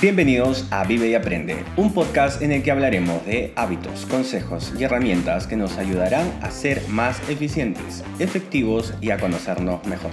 Bienvenidos 0.00 0.66
a 0.70 0.84
Vive 0.84 1.10
y 1.10 1.14
Aprende, 1.14 1.62
un 1.76 1.92
podcast 1.92 2.40
en 2.40 2.52
el 2.52 2.62
que 2.62 2.70
hablaremos 2.70 3.26
de 3.26 3.52
hábitos, 3.54 4.06
consejos 4.06 4.72
y 4.78 4.84
herramientas 4.84 5.46
que 5.46 5.56
nos 5.56 5.76
ayudarán 5.76 6.26
a 6.40 6.50
ser 6.50 6.88
más 6.88 7.20
eficientes, 7.28 8.02
efectivos 8.18 8.94
y 9.02 9.10
a 9.10 9.18
conocernos 9.18 9.84
mejor, 9.86 10.12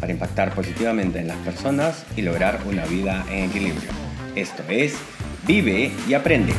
para 0.00 0.10
impactar 0.10 0.54
positivamente 0.54 1.18
en 1.18 1.28
las 1.28 1.36
personas 1.40 2.06
y 2.16 2.22
lograr 2.22 2.60
una 2.66 2.86
vida 2.86 3.26
en 3.30 3.50
equilibrio. 3.50 3.90
Esto 4.34 4.62
es 4.70 4.96
Vive 5.46 5.92
y 6.08 6.14
Aprende. 6.14 6.54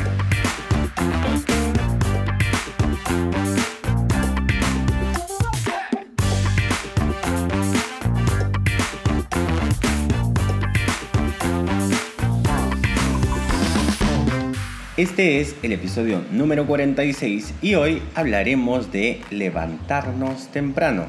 Este 14.98 15.40
es 15.40 15.54
el 15.62 15.70
episodio 15.70 16.22
número 16.32 16.66
46 16.66 17.54
y 17.62 17.76
hoy 17.76 18.02
hablaremos 18.16 18.90
de 18.90 19.20
levantarnos 19.30 20.48
temprano. 20.48 21.06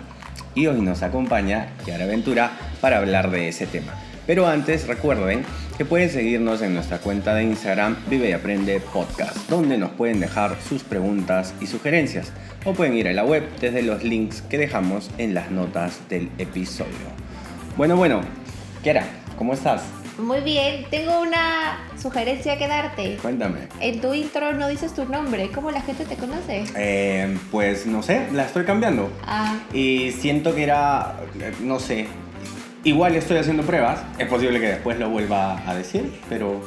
Y 0.54 0.68
hoy 0.68 0.80
nos 0.80 1.02
acompaña 1.02 1.74
Kiara 1.84 2.06
Ventura 2.06 2.52
para 2.82 3.00
hablar 3.00 3.32
de 3.32 3.48
ese 3.48 3.66
tema. 3.66 3.96
Pero 4.28 4.46
antes 4.46 4.86
recuerden 4.86 5.42
que 5.76 5.86
pueden 5.86 6.12
seguirnos 6.12 6.62
en 6.62 6.76
nuestra 6.76 7.00
cuenta 7.00 7.34
de 7.34 7.46
Instagram 7.46 7.96
Vive 8.08 8.30
y 8.30 8.34
Aprende 8.34 8.80
Podcast, 8.80 9.50
donde 9.50 9.80
nos 9.80 9.90
pueden 9.90 10.20
dejar 10.20 10.56
sus 10.62 10.84
preguntas 10.84 11.56
y 11.60 11.66
sugerencias. 11.66 12.32
O 12.66 12.74
pueden 12.74 12.96
ir 12.96 13.08
a 13.08 13.14
la 13.14 13.24
web 13.24 13.44
desde 13.60 13.82
los 13.82 14.04
links 14.04 14.44
que 14.44 14.60
dejamos 14.60 15.10
en 15.18 15.34
las 15.34 15.50
notas 15.50 16.08
del 16.10 16.30
episodio. 16.38 16.94
Bueno, 17.76 17.96
bueno, 17.96 18.22
Kiara, 18.84 19.08
¿cómo 19.36 19.54
estás? 19.54 19.82
Muy 20.20 20.42
bien, 20.42 20.86
tengo 20.90 21.22
una 21.22 21.88
sugerencia 22.02 22.58
que 22.58 22.68
darte. 22.68 23.18
Cuéntame. 23.22 23.68
En 23.80 24.02
tu 24.02 24.14
intro 24.14 24.54
no 24.54 24.68
dices 24.68 24.94
tu 24.94 25.06
nombre, 25.06 25.50
¿cómo 25.54 25.72
la 25.72 25.82
gente 25.82 26.06
te 26.06 26.16
conoce? 26.16 26.66
Eh, 26.76 27.38
pues 27.52 27.86
no 27.86 28.04
sé, 28.04 28.28
la 28.34 28.44
estoy 28.46 28.66
cambiando. 28.66 29.10
Ah, 29.26 29.56
Y 29.74 30.12
siento 30.12 30.54
que 30.54 30.64
era, 30.64 31.16
no 31.62 31.80
sé, 31.80 32.08
igual 32.84 33.16
estoy 33.16 33.38
haciendo 33.38 33.64
pruebas. 33.64 34.02
Es 34.18 34.28
posible 34.28 34.60
que 34.60 34.68
después 34.68 35.00
lo 35.00 35.10
vuelva 35.10 35.62
a 35.70 35.74
decir, 35.76 36.20
pero 36.28 36.62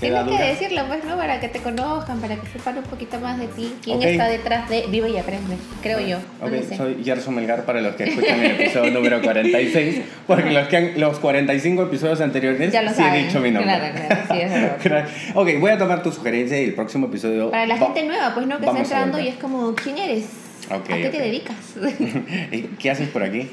tienes 0.00 0.24
que 0.40 0.44
decirlo, 0.44 0.82
pues, 0.88 1.04
¿no? 1.04 1.16
Para 1.16 1.38
que 1.40 1.48
te 1.48 1.60
conozcan, 1.60 2.20
para 2.20 2.36
que 2.36 2.46
sepan 2.48 2.78
un 2.78 2.84
poquito 2.84 3.20
más 3.20 3.38
de 3.38 3.46
ti. 3.48 3.74
¿Quién 3.82 4.02
está 4.02 4.28
detrás 4.28 4.68
de 4.68 4.86
Vive 4.88 5.10
y 5.10 5.16
Aprende? 5.18 5.56
Creo 5.82 6.00
yo. 6.00 6.16
Ok, 6.40 6.52
sé. 6.68 6.76
soy 6.76 7.02
Gerson 7.04 7.34
Melgar 7.34 7.64
para 7.64 7.80
los 7.80 7.94
que 7.96 8.04
escuchan 8.04 8.40
el 8.42 8.52
episodio 8.52 8.90
número 8.98 9.20
46, 9.22 10.00
porque 10.26 10.50
los, 10.50 10.68
que 10.68 10.76
han- 10.76 10.92
los 11.00 11.18
45 11.18 11.82
episodios 11.84 12.20
anteriores 12.20 12.72
Ya 12.72 12.82
lo 12.82 12.90
sí 12.90 12.96
saben. 12.96 13.14
he 13.20 13.26
dicho 13.26 13.40
mi 13.40 13.50
nombre. 13.50 13.74
Claro, 13.78 13.94
claro, 13.94 14.22
sí, 14.32 14.40
es 14.40 14.50
verdad. 14.82 15.08
Ok, 15.34 15.48
voy 15.60 15.70
a 15.70 15.78
tomar 15.78 16.02
tu 16.02 16.10
sugerencia 16.12 16.60
y 16.60 16.64
el 16.64 16.74
próximo 16.74 17.06
episodio... 17.06 17.50
Para 17.50 17.66
la 17.66 17.76
va- 17.76 17.86
gente 17.86 18.04
nueva, 18.04 18.34
pues, 18.34 18.46
¿no? 18.46 18.58
Que 18.58 18.66
está 18.66 18.78
entrando 18.78 19.20
y 19.20 19.28
es 19.28 19.36
como, 19.36 19.74
¿quién 19.74 19.98
eres? 19.98 20.26
¿A 20.70 20.82
qué 20.82 21.08
te 21.08 21.18
dedicas? 21.18 21.56
¿Y 22.52 22.62
¿Qué 22.78 22.90
haces 22.90 23.08
por 23.08 23.22
aquí? 23.24 23.48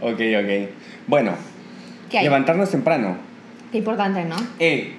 ok, 0.00 0.12
ok. 0.12 0.68
Bueno, 1.06 1.32
levantarnos 2.12 2.70
temprano. 2.70 3.16
Qué 3.72 3.78
importante, 3.78 4.24
¿no? 4.24 4.36
Eh, 4.60 4.92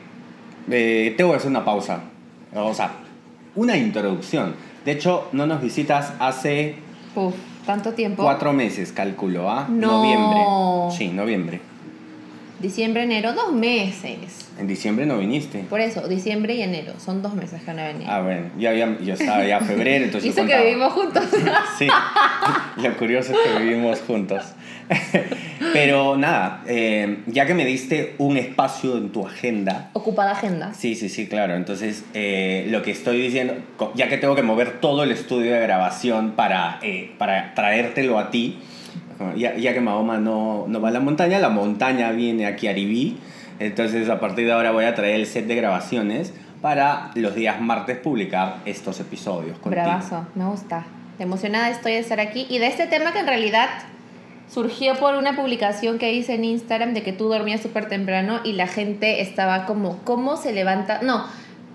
eh, 0.70 1.14
tengo 1.18 1.32
que 1.32 1.38
hacer 1.38 1.50
una 1.50 1.66
pausa. 1.66 2.02
O 2.56 2.74
sea, 2.74 2.92
una 3.56 3.78
introducción. 3.78 4.56
De 4.86 4.92
hecho, 4.92 5.28
no 5.32 5.46
nos 5.48 5.62
visitas 5.62 6.14
hace 6.20 6.76
Uf, 7.16 7.34
tanto 7.66 7.94
tiempo. 7.94 8.24
cuatro 8.24 8.54
meses, 8.54 8.92
calculo, 8.92 9.50
¿ah? 9.50 9.68
No. 9.70 10.04
Noviembre. 10.04 10.98
Sí, 10.98 11.08
noviembre. 11.10 11.62
Diciembre, 12.64 13.04
enero, 13.04 13.34
dos 13.34 13.52
meses. 13.52 14.50
En 14.58 14.68
diciembre 14.68 15.06
no 15.06 15.18
viniste. 15.18 15.66
Por 15.70 15.82
eso, 15.82 16.08
diciembre 16.08 16.56
y 16.56 16.62
enero. 16.62 16.94
Son 16.98 17.22
dos 17.22 17.34
meses 17.34 17.62
que 17.62 17.74
no 17.74 17.82
he 17.82 17.88
venido. 17.92 18.10
Ah, 18.10 18.22
bueno, 18.22 18.52
ya 18.58 18.70
había, 18.70 18.98
yo 19.02 19.16
estaba 19.16 19.46
ya 19.46 19.60
febrero, 19.60 20.06
entonces 20.06 20.30
eso 20.38 20.48
que 20.48 20.58
vivimos 20.64 20.94
juntos. 20.94 21.26
Sí, 21.78 21.88
lo 22.78 22.98
curioso 22.98 23.34
es 23.34 23.38
que 23.40 23.64
vivimos 23.66 24.00
juntos. 24.08 24.46
Pero 25.74 26.16
nada, 26.16 26.64
eh, 26.66 27.24
ya 27.28 27.46
que 27.46 27.54
me 27.54 27.66
diste 27.66 28.16
un 28.18 28.38
espacio 28.38 28.96
en 28.96 29.10
tu 29.10 29.28
agenda, 29.28 29.90
Ocupada 29.92 30.32
agenda. 30.32 30.74
Sí, 30.74 30.96
sí, 30.96 31.10
sí, 31.10 31.28
claro. 31.28 31.56
Entonces, 31.56 32.06
eh, 32.14 32.66
lo 32.70 32.82
que 32.82 32.92
estoy 32.92 33.20
diciendo, 33.22 33.56
ya 33.94 34.08
que 34.08 34.18
tengo 34.18 34.36
que 34.36 34.44
mover 34.44 34.80
todo 34.80 35.04
el 35.04 35.12
estudio 35.12 35.52
de 35.52 35.60
grabación 35.60 36.32
para, 36.32 36.80
eh, 36.82 37.12
para 37.18 37.54
traértelo 37.56 38.20
a 38.20 38.32
ti, 38.32 38.60
ya, 39.36 39.56
ya 39.56 39.74
que 39.74 39.82
Mahoma 39.82 40.18
no, 40.18 40.66
no 40.68 40.82
va 40.82 40.90
a 40.90 40.92
la 40.92 41.00
montaña, 41.00 41.40
la 41.40 41.50
montaña 41.50 42.12
viene 42.12 42.46
aquí 42.46 42.68
a 42.68 42.72
Aribí. 42.72 43.18
Entonces, 43.60 44.10
a 44.10 44.20
partir 44.20 44.46
de 44.46 44.54
ahora 44.54 44.72
voy 44.72 44.86
a 44.86 44.96
traer 44.96 45.16
el 45.16 45.26
set 45.26 45.46
de 45.46 45.56
grabaciones 45.56 46.34
para 46.62 47.12
los 47.16 47.36
días 47.36 47.60
martes 47.62 47.98
publicar 47.98 48.58
estos 48.66 49.00
episodios. 49.00 49.58
contigo. 49.60 49.84
Bravazo, 49.84 50.28
me 50.36 50.46
gusta. 50.46 50.86
Emocionada 51.20 51.70
estoy 51.70 51.94
de 51.94 52.00
estar 52.00 52.20
aquí 52.20 52.48
y 52.50 52.58
de 52.58 52.68
este 52.68 52.88
tema 52.88 53.12
que 53.12 53.20
en 53.20 53.28
realidad 53.28 53.70
surgió 54.50 54.96
por 54.96 55.16
una 55.16 55.36
publicación 55.36 56.00
que 56.00 56.14
hice 56.14 56.36
en 56.36 56.46
Instagram 56.46 56.94
de 56.94 57.04
que 57.04 57.14
tú 57.14 57.28
dormías 57.28 57.62
súper 57.62 57.88
temprano 57.88 58.40
y 58.44 58.54
la 58.54 58.68
gente 58.68 59.22
estaba 59.22 59.66
como, 59.66 59.98
¿cómo 60.04 60.38
se 60.38 60.54
levanta? 60.54 61.02
No, 61.02 61.26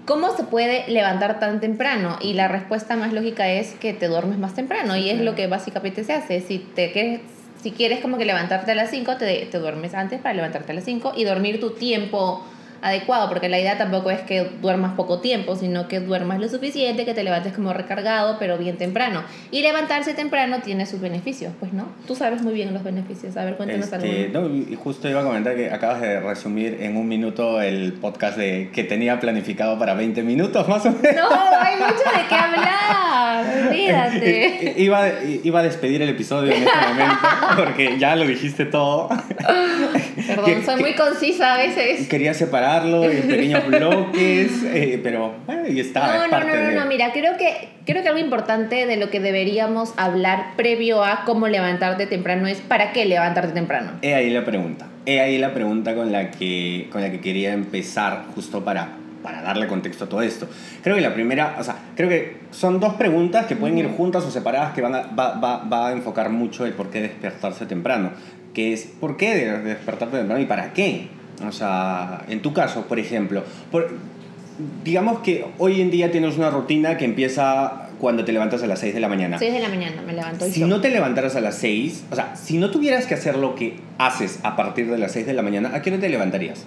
¿cómo 0.09 0.35
se 0.35 0.43
puede 0.43 0.89
levantar 0.89 1.39
tan 1.39 1.61
temprano? 1.61 2.17
Y 2.23 2.33
la 2.33 2.49
respuesta 2.49 2.97
más 2.97 3.13
lógica 3.13 3.47
es 3.51 3.75
que 3.75 3.93
te 3.93 4.09
duermes 4.09 4.39
más 4.39 4.55
temprano 4.55 4.97
y 4.97 5.11
es 5.11 5.21
lo 5.21 5.35
que 5.35 5.47
básicamente 5.49 6.03
se 6.03 6.15
hace. 6.15 6.41
Si 6.41 6.59
te 6.59 6.93
quieres, 6.93 7.21
si 7.63 7.73
quieres 7.73 8.01
como 8.01 8.17
que 8.17 8.25
levantarte 8.25 8.73
a 8.73 8.75
las 8.75 8.89
5, 8.89 9.17
te, 9.19 9.47
te 9.47 9.59
duermes 9.59 9.93
antes 9.93 10.19
para 10.19 10.35
levantarte 10.35 10.73
a 10.73 10.75
las 10.75 10.85
5 10.85 11.13
y 11.15 11.25
dormir 11.25 11.61
tu 11.61 11.73
tiempo 11.73 12.43
adecuado, 12.83 13.29
porque 13.29 13.49
la 13.49 13.59
idea 13.59 13.77
tampoco 13.79 14.11
es 14.11 14.21
que 14.21 14.51
duermas 14.63 14.95
poco 14.95 15.21
tiempo, 15.21 15.57
sino 15.57 15.89
que 15.89 16.01
duermas 16.01 16.39
lo 16.41 16.49
suficiente, 16.49 17.05
que 17.05 17.15
te 17.15 17.25
levantes 17.25 17.53
como 17.53 17.73
recargado, 17.73 18.37
pero 18.39 18.57
bien 18.59 18.77
temprano. 18.77 19.23
Y 19.51 19.63
levantarse 19.63 20.15
temprano 20.15 20.59
tiene 20.65 20.87
sus 20.87 21.01
beneficios, 21.01 21.53
pues 21.59 21.73
no. 21.73 21.89
Tú 22.07 22.15
sabes 22.15 22.43
muy 22.43 22.55
bien 22.55 22.73
los 22.75 22.83
beneficios. 22.85 23.37
A 23.37 23.45
ver, 23.45 23.57
cuéntanos 23.57 23.85
Este, 23.93 24.27
alguno. 24.31 24.49
no, 24.49 24.55
y 24.55 24.75
justo 24.77 25.09
iba 25.09 25.21
a 25.21 25.25
comentar 25.25 25.55
que 25.57 25.71
acabas 25.71 26.01
de 26.01 26.21
resumir 26.21 26.79
en 26.81 26.97
un 26.97 27.09
minuto 27.09 27.61
el 27.61 27.95
podcast 27.95 28.37
de, 28.39 28.71
que 28.73 28.85
tenía 28.85 29.19
planificado 29.21 29.79
para 29.79 29.95
20 29.95 30.23
minutos 30.23 30.69
más 30.69 30.85
o 30.87 30.91
menos. 30.93 31.17
No, 31.17 31.29
hay 31.61 31.77
mucho 31.77 31.93
de 31.93 32.29
qué 32.29 32.35
hablar. 32.35 33.69
Olvídate. 33.69 34.75
Iba, 34.79 35.09
iba 35.43 35.61
a 35.61 35.63
despedir 35.63 36.03
el 36.03 36.09
episodio 36.11 36.53
en 36.53 36.63
este 36.63 36.79
momento 36.89 37.15
porque 37.57 37.99
ya 37.99 38.15
lo 38.17 38.27
dijiste 38.27 38.65
todo. 38.67 39.09
Perdón, 40.29 40.45
que- 40.45 40.63
soy 40.65 40.75
que- 40.77 40.81
muy 40.83 40.95
concisa 40.95 41.55
a 41.55 41.59
veces. 41.59 42.07
Quería 42.09 42.35
separarlo 42.35 43.05
en 43.05 43.23
pequeños 43.29 43.67
bloques, 43.67 44.63
eh, 44.65 45.01
pero 45.03 45.35
bueno, 45.47 45.69
y 45.69 45.81
está. 45.81 46.07
No, 46.07 46.25
es 46.25 46.31
no, 46.31 46.39
no, 46.41 46.47
no, 46.47 46.55
de- 46.55 46.75
no, 46.75 46.87
mira, 46.87 47.13
creo 47.13 47.37
que, 47.37 47.69
creo 47.85 48.03
que 48.03 48.09
algo 48.09 48.21
importante 48.21 48.87
de 48.87 48.97
lo 48.97 49.11
que 49.11 49.21
deberíamos 49.21 49.93
hablar 49.97 50.53
previo 50.57 51.03
a 51.05 51.25
cómo 51.25 51.49
levantarte 51.49 52.07
temprano 52.07 52.47
es 52.47 52.59
para 52.61 52.93
qué 52.93 53.05
levantarte 53.07 53.53
temprano. 53.53 53.93
He 54.03 54.15
ahí 54.15 54.31
la 54.31 54.45
pregunta. 54.45 54.87
He 55.07 55.21
ahí 55.21 55.39
la 55.39 55.55
pregunta 55.55 55.95
con 55.95 56.13
la 56.13 56.31
que, 56.31 56.89
con 56.93 57.01
la 57.01 57.11
que 57.11 57.21
quería 57.21 57.53
empezar 57.53 58.25
justo 58.35 58.63
para, 58.65 58.91
para 59.29 59.43
darle 59.43 59.67
contexto 59.67 60.05
a 60.05 60.09
todo 60.09 60.23
esto. 60.23 60.49
Creo 60.83 60.95
que 60.97 61.03
la 61.03 61.13
primera, 61.13 61.57
o 61.59 61.63
sea, 61.63 61.77
creo 61.95 62.09
que 62.09 62.39
son 62.51 62.81
dos 62.81 62.95
preguntas 62.95 63.45
que 63.47 63.57
pueden 63.57 63.77
ir 63.77 63.89
juntas 63.89 64.25
o 64.25 64.31
separadas 64.31 64.73
que 64.73 64.81
van 64.81 64.95
a, 64.95 65.03
va, 65.03 65.35
va, 65.39 65.65
va 65.65 65.89
a 65.89 65.93
enfocar 65.93 66.31
mucho 66.31 66.65
el 66.65 66.73
por 66.73 66.89
qué 66.91 67.03
despertarse 67.03 67.67
temprano. 67.67 68.11
Que 68.55 68.73
es, 68.73 68.87
¿por 69.01 69.19
qué 69.19 69.35
de- 69.35 69.59
despertarte 69.63 70.17
temprano 70.17 70.41
y 70.43 70.47
para 70.47 70.73
qué? 70.73 71.09
O 71.47 71.53
sea, 71.53 72.25
en 72.29 72.41
tu 72.41 72.55
caso, 72.55 72.87
por 72.87 72.99
ejemplo, 72.99 73.45
por, 73.71 73.91
digamos 74.83 75.19
que 75.21 75.45
hoy 75.59 75.81
en 75.83 75.91
día 75.91 76.11
tienes 76.11 76.37
una 76.39 76.51
rutina 76.51 76.97
que 76.97 77.05
empieza 77.05 77.85
cuando 78.01 78.25
te 78.25 78.33
levantas 78.33 78.63
a 78.63 78.67
las 78.67 78.79
6 78.79 78.95
de 78.95 79.01
la 79.01 79.09
mañana. 79.09 79.39
6 79.39 79.53
de 79.53 79.61
la 79.61 79.69
mañana 79.69 80.03
me 80.07 80.13
levanto 80.15 80.47
y 80.47 80.51
Si 80.53 80.61
yo. 80.61 80.67
no 80.67 80.81
te 80.81 80.89
levantaras 80.91 81.37
a 81.37 81.41
las 81.41 81.57
6, 81.59 82.05
o 82.11 82.15
sea, 82.15 82.35
si 82.37 82.57
no 82.59 82.71
tuvieras 82.71 83.07
que 83.07 83.15
hacer 83.15 83.37
lo 83.37 83.55
que 83.55 83.77
haces 83.99 84.41
a 84.43 84.57
partir 84.57 84.91
de 84.91 84.97
las 84.99 85.13
6 85.13 85.27
de 85.27 85.33
la 85.35 85.43
mañana, 85.43 85.73
¿a 85.75 85.83
qué 85.83 85.91
hora 85.91 86.01
te 86.01 86.09
levantarías? 86.09 86.65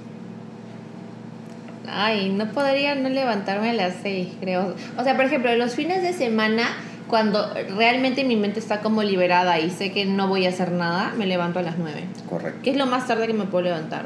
Ay, 1.92 2.30
no 2.30 2.52
podría 2.52 2.96
no 2.96 3.10
levantarme 3.10 3.72
a 3.72 3.74
las 3.74 3.96
6, 4.02 4.28
creo. 4.40 4.76
O 4.98 5.04
sea, 5.04 5.16
por 5.16 5.26
ejemplo, 5.26 5.54
los 5.56 5.76
fines 5.76 6.02
de 6.02 6.14
semana, 6.14 6.64
cuando 7.08 7.54
realmente 7.76 8.24
mi 8.24 8.36
mente 8.36 8.60
está 8.60 8.80
como 8.80 9.04
liberada 9.04 9.60
y 9.60 9.70
sé 9.70 9.92
que 9.92 10.06
no 10.06 10.28
voy 10.28 10.46
a 10.46 10.50
hacer 10.50 10.72
nada, 10.72 11.14
me 11.18 11.26
levanto 11.26 11.60
a 11.60 11.62
las 11.62 11.78
9. 11.78 12.04
Correcto. 12.30 12.62
que 12.64 12.72
es 12.72 12.78
lo 12.78 12.86
más 12.86 13.08
tarde 13.08 13.28
que 13.28 13.34
me 13.34 13.46
puedo 13.46 13.66
levantar. 13.66 14.06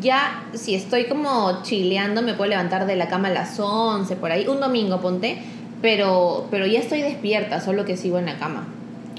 Ya, 0.00 0.44
si 0.54 0.74
estoy 0.74 1.04
como 1.04 1.62
chileando, 1.62 2.22
me 2.22 2.34
puedo 2.34 2.50
levantar 2.50 2.86
de 2.86 2.96
la 2.96 3.08
cama 3.08 3.28
a 3.28 3.32
las 3.32 3.60
11, 3.60 4.16
por 4.16 4.32
ahí, 4.32 4.46
un 4.48 4.60
domingo, 4.60 5.00
ponte, 5.00 5.38
pero, 5.82 6.46
pero 6.50 6.66
ya 6.66 6.80
estoy 6.80 7.02
despierta, 7.02 7.60
solo 7.60 7.84
que 7.84 7.96
sigo 7.96 8.18
en 8.18 8.26
la 8.26 8.38
cama. 8.38 8.66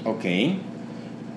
Ok. 0.04 0.24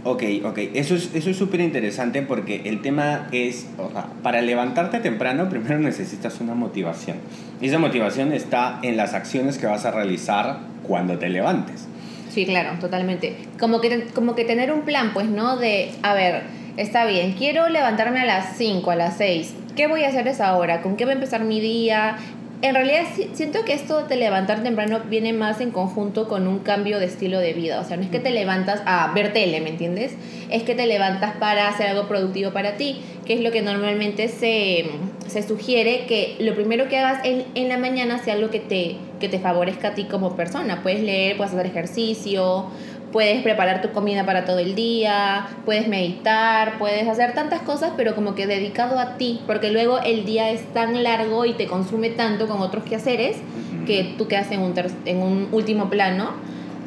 Ok, 0.03 0.23
ok. 0.43 0.57
Eso 0.73 0.95
es 0.95 1.13
eso 1.13 1.29
es 1.29 1.37
súper 1.37 1.61
interesante 1.61 2.21
porque 2.23 2.61
el 2.65 2.81
tema 2.81 3.27
es, 3.31 3.67
o 3.77 3.91
para 4.23 4.41
levantarte 4.41 4.99
temprano 4.99 5.47
primero 5.49 5.79
necesitas 5.79 6.41
una 6.41 6.55
motivación. 6.55 7.17
Y 7.61 7.67
esa 7.67 7.77
motivación 7.77 8.33
está 8.33 8.79
en 8.81 8.97
las 8.97 9.13
acciones 9.13 9.57
que 9.57 9.67
vas 9.67 9.85
a 9.85 9.91
realizar 9.91 10.59
cuando 10.87 11.19
te 11.19 11.29
levantes. 11.29 11.87
Sí, 12.29 12.45
claro, 12.45 12.79
totalmente. 12.79 13.35
Como 13.59 13.81
que, 13.81 14.07
como 14.13 14.35
que 14.35 14.45
tener 14.45 14.71
un 14.71 14.81
plan, 14.81 15.11
pues, 15.13 15.27
¿no? 15.27 15.57
De, 15.57 15.91
a 16.01 16.13
ver, 16.13 16.43
está 16.77 17.05
bien, 17.05 17.33
quiero 17.33 17.69
levantarme 17.69 18.21
a 18.21 18.25
las 18.25 18.57
5, 18.57 18.89
a 18.89 18.95
las 18.95 19.17
6. 19.17 19.55
¿qué 19.75 19.87
voy 19.87 20.03
a 20.03 20.09
hacer 20.09 20.27
esa 20.27 20.55
hora? 20.57 20.81
¿Con 20.81 20.95
qué 20.95 21.05
va 21.05 21.11
a 21.11 21.15
empezar 21.15 21.43
mi 21.43 21.59
día? 21.59 22.17
En 22.63 22.75
realidad 22.75 23.05
siento 23.33 23.65
que 23.65 23.73
esto 23.73 24.05
de 24.05 24.15
levantar 24.17 24.61
temprano 24.61 24.99
viene 25.09 25.33
más 25.33 25.61
en 25.61 25.71
conjunto 25.71 26.27
con 26.27 26.47
un 26.47 26.59
cambio 26.59 26.99
de 26.99 27.05
estilo 27.05 27.39
de 27.39 27.53
vida. 27.53 27.79
O 27.79 27.83
sea, 27.83 27.97
no 27.97 28.03
es 28.03 28.09
que 28.09 28.19
te 28.19 28.29
levantas 28.29 28.83
a 28.85 29.11
ver 29.15 29.33
tele, 29.33 29.61
¿me 29.61 29.69
entiendes? 29.69 30.13
Es 30.51 30.61
que 30.61 30.75
te 30.75 30.85
levantas 30.85 31.35
para 31.37 31.67
hacer 31.67 31.87
algo 31.87 32.07
productivo 32.07 32.51
para 32.51 32.77
ti, 32.77 33.01
que 33.25 33.33
es 33.33 33.41
lo 33.41 33.51
que 33.51 33.63
normalmente 33.63 34.27
se, 34.27 34.85
se 35.25 35.41
sugiere, 35.41 36.05
que 36.05 36.35
lo 36.39 36.53
primero 36.53 36.87
que 36.87 36.99
hagas 36.99 37.25
en, 37.25 37.45
en, 37.55 37.67
la 37.67 37.79
mañana 37.79 38.23
sea 38.23 38.35
algo 38.35 38.51
que 38.51 38.59
te, 38.59 38.97
que 39.19 39.27
te 39.27 39.39
favorezca 39.39 39.89
a 39.89 39.93
ti 39.95 40.03
como 40.03 40.35
persona. 40.35 40.83
Puedes 40.83 41.01
leer, 41.01 41.37
puedes 41.37 41.53
hacer 41.53 41.65
ejercicio, 41.65 42.67
puedes 43.11 43.41
preparar 43.43 43.81
tu 43.81 43.91
comida 43.91 44.25
para 44.25 44.45
todo 44.45 44.59
el 44.59 44.75
día, 44.75 45.47
puedes 45.65 45.87
meditar, 45.87 46.77
puedes 46.77 47.07
hacer 47.07 47.33
tantas 47.33 47.61
cosas, 47.61 47.91
pero 47.97 48.15
como 48.15 48.35
que 48.35 48.47
dedicado 48.47 48.99
a 48.99 49.17
ti, 49.17 49.41
porque 49.47 49.71
luego 49.71 49.99
el 49.99 50.25
día 50.25 50.49
es 50.49 50.63
tan 50.73 51.03
largo 51.03 51.45
y 51.45 51.53
te 51.53 51.67
consume 51.67 52.09
tanto 52.09 52.47
con 52.47 52.61
otros 52.61 52.83
quehaceres 52.83 53.37
que 53.85 54.15
tú 54.17 54.27
quedas 54.27 54.51
en 54.51 54.61
un, 54.61 54.73
en 55.05 55.17
un 55.21 55.47
último 55.51 55.89
plano 55.89 56.31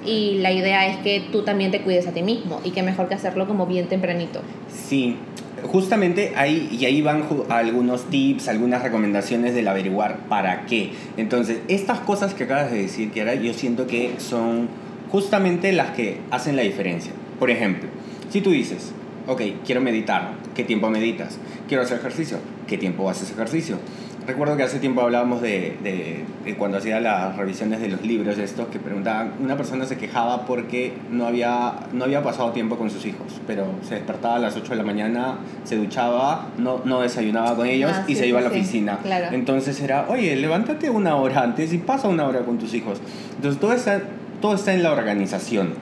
y 0.06 0.38
la 0.40 0.52
idea 0.52 0.86
es 0.86 0.98
que 0.98 1.22
tú 1.32 1.42
también 1.42 1.70
te 1.70 1.80
cuides 1.80 2.06
a 2.06 2.12
ti 2.12 2.22
mismo 2.22 2.60
y 2.64 2.70
que 2.70 2.82
mejor 2.82 3.08
que 3.08 3.14
hacerlo 3.14 3.46
como 3.46 3.66
bien 3.66 3.86
tempranito. 3.88 4.40
Sí, 4.68 5.16
justamente 5.62 6.32
ahí 6.36 6.68
y 6.70 6.84
ahí 6.84 7.00
van 7.00 7.24
algunos 7.48 8.10
tips, 8.10 8.48
algunas 8.48 8.82
recomendaciones 8.82 9.54
del 9.54 9.66
averiguar 9.68 10.18
para 10.28 10.66
qué. 10.66 10.90
Entonces, 11.16 11.60
estas 11.68 12.00
cosas 12.00 12.34
que 12.34 12.44
acabas 12.44 12.70
de 12.70 12.82
decir, 12.82 13.10
ahora 13.18 13.34
yo 13.34 13.54
siento 13.54 13.86
que 13.86 14.14
son 14.18 14.68
justamente 15.14 15.70
las 15.70 15.92
que 15.92 16.18
hacen 16.32 16.56
la 16.56 16.62
diferencia. 16.62 17.12
Por 17.38 17.48
ejemplo, 17.48 17.88
si 18.30 18.40
tú 18.40 18.50
dices, 18.50 18.90
ok, 19.28 19.42
quiero 19.64 19.80
meditar, 19.80 20.32
¿qué 20.56 20.64
tiempo 20.64 20.90
meditas? 20.90 21.38
Quiero 21.68 21.84
hacer 21.84 21.98
ejercicio, 21.98 22.38
¿qué 22.66 22.78
tiempo 22.78 23.08
haces 23.08 23.30
ejercicio? 23.30 23.78
Recuerdo 24.26 24.56
que 24.56 24.64
hace 24.64 24.80
tiempo 24.80 25.02
hablábamos 25.02 25.40
de, 25.40 25.76
de, 25.84 26.56
cuando 26.56 26.78
hacía 26.78 26.98
las 26.98 27.36
revisiones 27.36 27.80
de 27.80 27.90
los 27.90 28.02
libros 28.02 28.38
estos 28.38 28.66
que 28.68 28.80
preguntaban, 28.80 29.34
una 29.40 29.56
persona 29.56 29.84
se 29.84 29.96
quejaba 29.96 30.46
porque 30.46 30.94
no 31.12 31.28
había, 31.28 31.74
no 31.92 32.06
había 32.06 32.20
pasado 32.24 32.50
tiempo 32.50 32.76
con 32.76 32.90
sus 32.90 33.06
hijos, 33.06 33.40
pero 33.46 33.66
se 33.88 33.94
despertaba 33.94 34.34
a 34.34 34.38
las 34.40 34.56
8 34.56 34.70
de 34.70 34.76
la 34.76 34.82
mañana, 34.82 35.38
se 35.62 35.76
duchaba, 35.76 36.48
no, 36.58 36.80
no 36.84 37.02
desayunaba 37.02 37.54
con 37.54 37.68
ellos 37.68 37.92
ah, 37.94 38.04
y 38.08 38.16
se 38.16 38.26
iba 38.26 38.40
a 38.40 38.42
la 38.42 38.48
oficina. 38.48 38.98
Entonces 39.30 39.80
era, 39.80 40.06
oye, 40.08 40.34
levántate 40.34 40.90
una 40.90 41.14
hora 41.14 41.42
antes 41.42 41.72
y 41.72 41.78
pasa 41.78 42.08
una 42.08 42.26
hora 42.26 42.40
con 42.40 42.58
tus 42.58 42.74
hijos. 42.74 43.00
Entonces 43.36 43.60
todo 43.60 43.74
esa 43.74 44.02
todo 44.44 44.56
está 44.56 44.74
en 44.74 44.82
la 44.82 44.92
organización. 44.92 45.72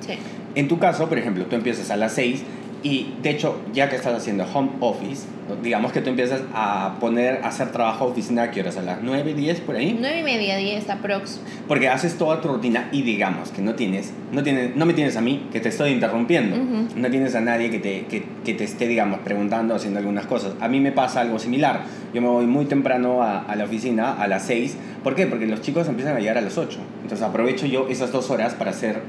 En 0.54 0.68
tu 0.68 0.78
caso, 0.78 1.08
por 1.08 1.18
ejemplo, 1.18 1.46
tú 1.46 1.56
empiezas 1.56 1.90
a 1.90 1.96
las 1.96 2.12
6 2.12 2.44
y 2.82 3.14
de 3.22 3.30
hecho, 3.30 3.60
ya 3.72 3.88
que 3.88 3.96
estás 3.96 4.14
haciendo 4.14 4.44
home 4.52 4.70
office, 4.80 5.26
digamos 5.62 5.92
que 5.92 6.00
tú 6.00 6.10
empiezas 6.10 6.42
a 6.52 6.96
poner, 7.00 7.40
a 7.44 7.48
hacer 7.48 7.70
trabajo 7.70 8.06
oficina, 8.06 8.50
¿qué 8.50 8.60
horas? 8.60 8.76
¿A 8.76 8.82
las 8.82 9.02
9, 9.02 9.34
10 9.34 9.60
por 9.60 9.76
ahí? 9.76 9.96
9 9.98 10.20
y 10.20 10.22
media, 10.22 10.56
10 10.56 10.90
aprox. 10.90 11.40
Porque 11.68 11.88
haces 11.88 12.18
toda 12.18 12.40
tu 12.40 12.48
rutina 12.48 12.88
y 12.90 13.02
digamos 13.02 13.50
que 13.50 13.62
no 13.62 13.74
tienes, 13.74 14.12
no 14.32 14.42
tienes, 14.42 14.74
no 14.74 14.86
me 14.86 14.94
tienes 14.94 15.16
a 15.16 15.20
mí 15.20 15.48
que 15.52 15.60
te 15.60 15.68
estoy 15.68 15.90
interrumpiendo, 15.90 16.56
no 16.96 17.10
tienes 17.10 17.34
a 17.34 17.40
nadie 17.40 17.70
que 17.70 17.78
te, 17.78 18.06
que, 18.06 18.24
que, 18.44 18.54
te 18.54 18.64
esté, 18.64 18.88
digamos, 18.88 19.20
preguntando, 19.20 19.74
haciendo 19.74 20.00
algunas 20.00 20.26
cosas. 20.26 20.54
A 20.60 20.68
mí 20.68 20.80
me 20.80 20.92
pasa 20.92 21.20
algo 21.20 21.38
similar. 21.38 21.82
Yo 22.12 22.20
me 22.20 22.28
voy 22.28 22.46
muy 22.46 22.64
temprano 22.64 23.22
a, 23.22 23.42
a 23.42 23.56
la 23.56 23.64
oficina, 23.64 24.14
a 24.14 24.26
las 24.26 24.42
6. 24.44 24.76
¿Por 25.04 25.14
qué? 25.14 25.26
Porque 25.26 25.46
los 25.46 25.60
chicos 25.60 25.86
empiezan 25.88 26.16
a 26.16 26.20
llegar 26.20 26.38
a 26.38 26.40
las 26.40 26.58
8. 26.58 26.78
Entonces 27.02 27.26
aprovecho 27.26 27.66
yo 27.66 27.88
esas 27.88 28.10
dos 28.10 28.30
horas 28.30 28.54
para 28.54 28.72
hacer 28.72 29.02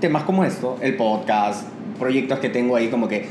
temas 0.00 0.24
como 0.24 0.44
esto, 0.44 0.78
el 0.80 0.96
podcast, 0.96 1.64
proyectos 2.02 2.38
que 2.40 2.48
tengo 2.48 2.76
ahí 2.76 2.88
como 2.88 3.08
que 3.08 3.26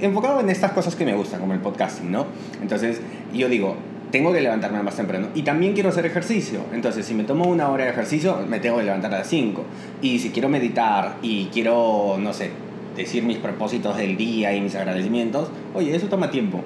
enfocado 0.00 0.40
en 0.40 0.50
estas 0.50 0.72
cosas 0.72 0.94
que 0.94 1.06
me 1.06 1.14
gustan, 1.14 1.40
como 1.40 1.54
el 1.54 1.60
podcasting, 1.60 2.10
¿no? 2.10 2.26
Entonces 2.60 3.00
yo 3.32 3.48
digo, 3.48 3.76
tengo 4.10 4.32
que 4.32 4.40
levantarme 4.40 4.82
más 4.82 4.96
temprano. 4.96 5.28
Y 5.34 5.42
también 5.42 5.72
quiero 5.74 5.88
hacer 5.88 6.06
ejercicio. 6.06 6.60
Entonces, 6.72 7.06
si 7.06 7.14
me 7.14 7.24
tomo 7.24 7.44
una 7.46 7.68
hora 7.68 7.84
de 7.84 7.90
ejercicio, 7.90 8.38
me 8.48 8.60
tengo 8.60 8.78
que 8.78 8.84
levantar 8.84 9.12
a 9.14 9.18
las 9.18 9.26
5. 9.28 9.64
Y 10.02 10.18
si 10.18 10.30
quiero 10.30 10.48
meditar 10.48 11.16
y 11.22 11.46
quiero, 11.46 12.16
no 12.18 12.32
sé, 12.32 12.50
decir 12.96 13.24
mis 13.24 13.38
propósitos 13.38 13.96
del 13.96 14.16
día 14.16 14.54
y 14.54 14.60
mis 14.60 14.74
agradecimientos, 14.74 15.50
oye, 15.74 15.94
eso 15.94 16.06
toma 16.06 16.30
tiempo. 16.30 16.62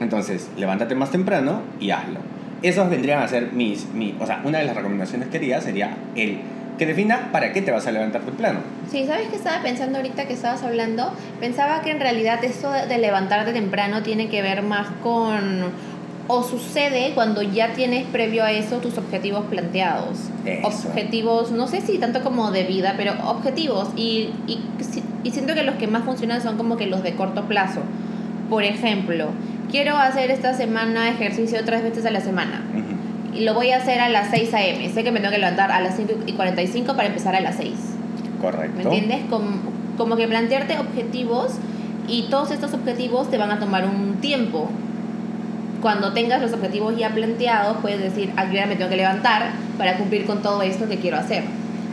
Entonces, 0.00 0.48
levántate 0.56 0.94
más 0.94 1.10
temprano 1.10 1.62
y 1.80 1.90
hazlo. 1.90 2.20
Esos 2.62 2.88
vendrían 2.88 3.22
a 3.22 3.28
ser 3.28 3.52
mis, 3.52 3.92
mi, 3.92 4.14
o 4.18 4.26
sea, 4.26 4.40
una 4.44 4.58
de 4.58 4.64
las 4.64 4.76
recomendaciones 4.76 5.28
que 5.28 5.36
haría 5.36 5.60
sería 5.60 5.96
el 6.14 6.38
que 6.78 6.86
defina 6.86 7.30
para 7.32 7.52
qué 7.52 7.62
te 7.62 7.70
vas 7.70 7.86
a 7.86 7.92
levantar 7.92 8.22
temprano. 8.22 8.60
Sí, 8.90 9.06
¿sabes 9.06 9.28
qué 9.28 9.36
estaba 9.36 9.62
pensando 9.62 9.98
ahorita 9.98 10.26
que 10.26 10.34
estabas 10.34 10.62
hablando? 10.62 11.12
Pensaba 11.40 11.82
que 11.82 11.90
en 11.90 12.00
realidad 12.00 12.42
esto 12.44 12.70
de 12.70 12.98
levantarte 12.98 13.52
temprano 13.52 14.02
tiene 14.02 14.28
que 14.28 14.42
ver 14.42 14.62
más 14.62 14.88
con 15.02 15.72
o 16.28 16.42
sucede 16.42 17.12
cuando 17.14 17.42
ya 17.42 17.72
tienes 17.74 18.04
previo 18.06 18.42
a 18.42 18.50
eso 18.50 18.78
tus 18.78 18.98
objetivos 18.98 19.44
planteados. 19.46 20.18
Objetivos, 20.64 21.52
no 21.52 21.68
sé 21.68 21.80
si 21.80 21.98
tanto 21.98 22.22
como 22.22 22.50
de 22.50 22.64
vida, 22.64 22.94
pero 22.96 23.12
objetivos. 23.28 23.90
Y, 23.96 24.30
y, 24.46 24.60
y, 25.22 25.30
siento 25.30 25.54
que 25.54 25.62
los 25.62 25.76
que 25.76 25.86
más 25.86 26.04
funcionan 26.04 26.42
son 26.42 26.56
como 26.56 26.76
que 26.76 26.86
los 26.86 27.02
de 27.02 27.14
corto 27.14 27.44
plazo. 27.44 27.80
Por 28.50 28.64
ejemplo, 28.64 29.28
quiero 29.70 29.96
hacer 29.96 30.30
esta 30.30 30.54
semana 30.54 31.08
ejercicio 31.08 31.60
tres 31.64 31.82
veces 31.82 32.06
a 32.06 32.10
la 32.10 32.20
semana 32.20 32.62
y 32.85 32.85
lo 33.40 33.54
voy 33.54 33.70
a 33.70 33.78
hacer 33.78 34.00
a 34.00 34.08
las 34.08 34.30
6 34.30 34.54
a.m. 34.54 34.88
Sé 34.90 35.04
que 35.04 35.12
me 35.12 35.20
tengo 35.20 35.32
que 35.32 35.38
levantar 35.38 35.70
a 35.70 35.80
las 35.80 35.96
5 35.96 36.12
y 36.26 36.32
45 36.32 36.94
para 36.94 37.08
empezar 37.08 37.34
a 37.34 37.40
las 37.40 37.56
6. 37.56 37.72
Correcto. 38.40 38.76
¿Me 38.76 38.82
entiendes? 38.82 39.20
Como, 39.30 39.58
como 39.96 40.16
que 40.16 40.28
plantearte 40.28 40.78
objetivos 40.78 41.52
y 42.08 42.28
todos 42.30 42.50
estos 42.50 42.72
objetivos 42.74 43.30
te 43.30 43.38
van 43.38 43.50
a 43.50 43.58
tomar 43.58 43.84
un 43.84 44.16
tiempo. 44.20 44.70
Cuando 45.80 46.12
tengas 46.12 46.40
los 46.40 46.52
objetivos 46.52 46.96
ya 46.96 47.10
planteados, 47.10 47.78
puedes 47.78 48.00
decir, 48.00 48.32
ah, 48.36 48.46
yo 48.46 48.54
ya 48.54 48.66
me 48.66 48.76
tengo 48.76 48.90
que 48.90 48.96
levantar 48.96 49.50
para 49.78 49.96
cumplir 49.96 50.24
con 50.26 50.42
todo 50.42 50.62
esto 50.62 50.88
que 50.88 50.96
quiero 50.96 51.18
hacer. 51.18 51.44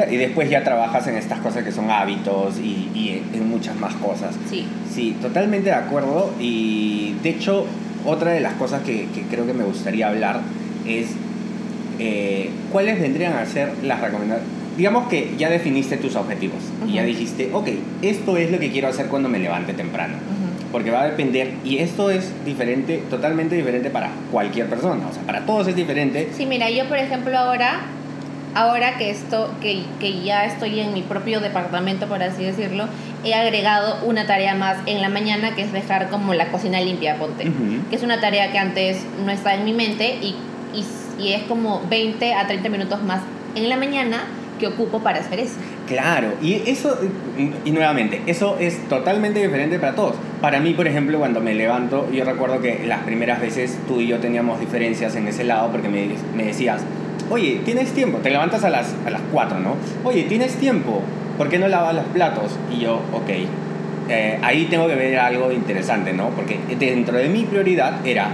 Y 0.09 0.17
después 0.17 0.49
ya 0.49 0.63
trabajas 0.63 1.05
en 1.07 1.15
estas 1.15 1.39
cosas 1.39 1.63
que 1.63 1.71
son 1.71 1.91
hábitos 1.91 2.57
y, 2.57 2.89
y 2.95 3.23
en 3.33 3.47
muchas 3.47 3.75
más 3.75 3.93
cosas. 3.95 4.35
Sí. 4.49 4.65
Sí, 4.91 5.15
totalmente 5.21 5.69
de 5.69 5.75
acuerdo. 5.75 6.31
Y 6.39 7.15
de 7.21 7.29
hecho, 7.29 7.67
otra 8.05 8.31
de 8.31 8.39
las 8.39 8.53
cosas 8.53 8.81
que, 8.81 9.07
que 9.13 9.23
creo 9.23 9.45
que 9.45 9.53
me 9.53 9.63
gustaría 9.63 10.07
hablar 10.07 10.41
es 10.87 11.09
eh, 12.05 12.49
¿cuáles 12.69 12.99
vendrían 12.99 13.33
a 13.33 13.45
ser 13.45 13.71
las 13.81 14.01
recomendaciones? 14.01 14.51
Digamos 14.75 15.07
que 15.07 15.35
ya 15.37 15.49
definiste 15.49 15.95
tus 15.97 16.17
objetivos 16.17 16.57
y 16.85 16.93
ya 16.93 17.03
dijiste, 17.03 17.49
ok, 17.53 17.69
esto 18.01 18.35
es 18.35 18.51
lo 18.51 18.59
que 18.59 18.71
quiero 18.71 18.89
hacer 18.89 19.05
cuando 19.05 19.29
me 19.29 19.39
levante 19.39 19.73
temprano. 19.73 20.15
Porque 20.71 20.89
va 20.89 21.03
a 21.03 21.05
depender, 21.05 21.51
y 21.63 21.77
esto 21.77 22.09
es 22.09 22.31
diferente, 22.43 23.03
totalmente 23.09 23.55
diferente 23.55 23.91
para 23.91 24.09
cualquier 24.31 24.67
persona, 24.67 25.07
o 25.07 25.13
sea, 25.13 25.21
para 25.21 25.45
todos 25.45 25.67
es 25.67 25.75
diferente. 25.75 26.29
Sí, 26.35 26.47
mira, 26.47 26.69
yo 26.71 26.85
por 26.89 26.97
ejemplo 26.97 27.37
ahora, 27.37 27.81
ahora 28.55 28.97
que, 28.97 29.11
esto, 29.11 29.51
que, 29.61 29.83
que 29.99 30.23
ya 30.23 30.45
estoy 30.45 30.79
en 30.79 30.93
mi 30.93 31.03
propio 31.03 31.39
departamento, 31.39 32.07
por 32.07 32.23
así 32.23 32.43
decirlo, 32.43 32.87
he 33.23 33.35
agregado 33.35 34.03
una 34.03 34.25
tarea 34.25 34.55
más 34.55 34.77
en 34.87 35.01
la 35.01 35.09
mañana 35.09 35.55
que 35.55 35.61
es 35.61 35.71
dejar 35.71 36.09
como 36.09 36.33
la 36.33 36.47
cocina 36.47 36.81
limpia, 36.81 37.17
ponte. 37.17 37.45
Que 37.89 37.95
es 37.95 38.01
una 38.01 38.19
tarea 38.19 38.51
que 38.51 38.57
antes 38.57 39.05
no 39.23 39.31
estaba 39.31 39.55
en 39.55 39.65
mi 39.65 39.73
mente 39.73 40.17
y, 40.21 40.35
y 40.73 40.83
y 41.19 41.33
es 41.33 41.43
como 41.43 41.81
20 41.89 42.33
a 42.33 42.47
30 42.47 42.69
minutos 42.69 43.03
más 43.03 43.21
en 43.55 43.69
la 43.69 43.77
mañana 43.77 44.23
que 44.59 44.67
ocupo 44.67 44.99
para 44.99 45.19
hacer 45.19 45.39
eso. 45.39 45.55
Claro, 45.87 46.29
y 46.41 46.61
eso, 46.65 46.97
y 47.65 47.71
nuevamente, 47.71 48.21
eso 48.25 48.57
es 48.59 48.87
totalmente 48.87 49.41
diferente 49.41 49.79
para 49.79 49.95
todos. 49.95 50.15
Para 50.41 50.59
mí, 50.59 50.73
por 50.73 50.87
ejemplo, 50.87 51.19
cuando 51.19 51.41
me 51.41 51.53
levanto, 51.53 52.09
yo 52.11 52.23
recuerdo 52.23 52.61
que 52.61 52.85
las 52.85 52.99
primeras 53.01 53.41
veces 53.41 53.77
tú 53.87 53.99
y 53.99 54.07
yo 54.07 54.19
teníamos 54.19 54.59
diferencias 54.59 55.15
en 55.15 55.27
ese 55.27 55.43
lado 55.43 55.71
porque 55.71 55.89
me, 55.89 56.07
me 56.35 56.45
decías, 56.45 56.81
oye, 57.29 57.61
¿tienes 57.65 57.91
tiempo? 57.91 58.19
Te 58.19 58.29
levantas 58.29 58.63
a 58.63 58.69
las, 58.69 58.95
a 59.05 59.09
las 59.09 59.21
4, 59.31 59.59
¿no? 59.59 59.75
Oye, 60.03 60.23
¿tienes 60.23 60.55
tiempo? 60.55 61.01
¿Por 61.37 61.49
qué 61.49 61.59
no 61.59 61.67
lavas 61.67 61.95
los 61.95 62.05
platos? 62.05 62.57
Y 62.71 62.81
yo, 62.81 63.01
ok. 63.11 63.29
Eh, 64.09 64.39
ahí 64.41 64.65
tengo 64.69 64.87
que 64.87 64.95
ver 64.95 65.17
algo 65.17 65.51
interesante, 65.51 66.13
¿no? 66.13 66.29
Porque 66.29 66.59
dentro 66.77 67.17
de 67.17 67.29
mi 67.29 67.43
prioridad 67.43 68.05
era, 68.05 68.29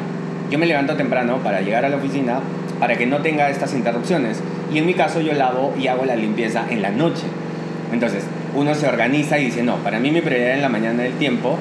yo 0.50 0.60
me 0.60 0.66
levanto 0.66 0.96
temprano 0.96 1.38
para 1.38 1.62
llegar 1.62 1.86
a 1.86 1.90
la 1.90 1.98
oficina, 1.98 2.40
para 2.80 2.98
que 2.98 3.06
no 3.06 3.18
tenga 3.18 3.50
estas 3.50 3.74
interrupciones. 3.74 4.42
Y 4.74 4.78
en 4.78 4.86
mi 4.86 4.94
caso 4.94 5.22
yo 5.22 5.34
lavo 5.34 5.74
y 5.80 5.88
hago 5.88 6.06
la 6.06 6.16
limpieza 6.16 6.66
en 6.70 6.82
la 6.82 6.92
noche. 6.92 7.24
Entonces, 7.92 8.24
uno 8.56 8.76
se 8.76 8.88
organiza 8.88 9.40
y 9.40 9.46
dice, 9.46 9.64
no, 9.64 9.78
para 9.78 10.00
mí 10.00 10.12
mi 10.12 10.22
prioridad 10.22 10.54
en 10.54 10.62
la 10.62 10.70
mañana 10.70 11.04
del 11.04 11.14
tiempo, 11.14 11.58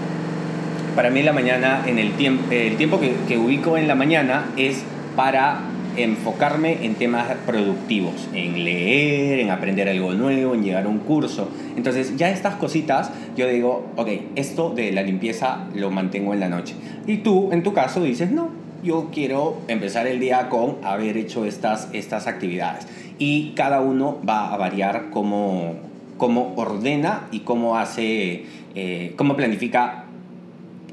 para 0.95 1.11
mí 1.11 1.23
la 1.23 1.33
mañana, 1.33 1.83
en 1.87 1.99
el, 1.99 2.13
tiempo 2.13 2.45
el 2.51 2.77
tiempo 2.77 3.01
que, 3.01 3.13
que 3.27 3.39
ubico 3.39 3.77
en 3.77 3.89
la 3.89 3.95
mañana 3.95 4.47
es 4.57 4.83
para 5.17 5.61
enfocarme 5.97 6.85
en 6.85 6.95
temas 6.95 7.27
productivos, 7.47 8.29
en 8.33 8.65
leer, 8.65 9.41
en 9.41 9.51
aprender 9.51 9.89
algo 9.89 10.13
nuevo, 10.13 10.55
en 10.55 10.63
llegar 10.63 10.85
a 10.85 10.89
un 10.89 10.99
curso. 10.99 11.51
Entonces 11.77 12.17
ya 12.17 12.31
estas 12.31 12.55
cositas, 12.55 13.11
yo 13.37 13.49
digo, 13.49 13.87
ok, 13.97 14.09
esto 14.37 14.71
de 14.71 14.93
la 14.93 15.03
limpieza 15.03 15.67
lo 15.75 15.91
mantengo 15.91 16.35
en 16.35 16.41
la 16.41 16.49
noche. 16.49 16.75
Y 17.07 17.19
tú, 17.19 17.51
en 17.53 17.63
tu 17.63 17.73
caso, 17.73 18.03
dices, 18.03 18.31
no, 18.31 18.51
yo 18.82 19.11
quiero 19.12 19.61
empezar 19.68 20.06
el 20.06 20.20
día 20.20 20.49
con 20.49 20.78
haber 20.85 21.16
hecho 21.16 21.44
estas, 21.44 21.88
estas 21.92 22.26
actividades. 22.26 22.87
Y 23.18 23.52
cada 23.56 23.80
uno 23.80 24.20
va 24.26 24.52
a 24.52 24.56
variar 24.56 25.11
cómo, 25.11 25.75
cómo 26.16 26.54
ordena 26.56 27.28
y 27.30 27.40
cómo 27.40 27.76
hace, 27.78 28.44
eh, 28.75 29.12
cómo 29.16 29.37
planifica 29.37 30.04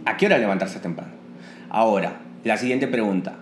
a 0.05 0.17
qué 0.17 0.27
hora 0.27 0.37
levantarse 0.37 0.79
temprano. 0.79 1.11
Ahora, 1.69 2.21
La 2.43 2.57
siguiente 2.57 2.87
pregunta. 2.87 3.37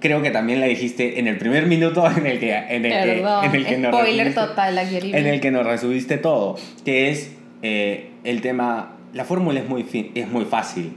Creo 0.00 0.22
que 0.22 0.30
también 0.30 0.60
la 0.60 0.66
dijiste 0.66 1.20
en 1.20 1.26
el 1.26 1.36
primer 1.36 1.66
minuto 1.66 2.06
en 2.16 2.26
el 2.26 2.40
que, 2.40 2.54
en 2.54 2.86
el 2.86 2.92
Perdón, 2.92 3.40
que, 3.42 3.46
en 3.46 3.54
el 3.54 3.66
que 3.66 3.78
nos 3.78 3.94
spoiler 3.94 4.34
total, 4.34 4.78
en 4.78 5.26
el 5.26 5.40
que 5.40 5.50
nos 5.50 5.66
resumiste 5.66 6.16
todo, 6.16 6.56
que 6.84 7.10
es 7.10 7.32
eh, 7.62 8.10
el 8.24 8.40
tema, 8.40 8.96
la 9.12 9.24
fórmula 9.24 9.60
es 9.60 9.68
muy, 9.68 10.12
es 10.14 10.28
muy 10.28 10.44
fácil. 10.46 10.94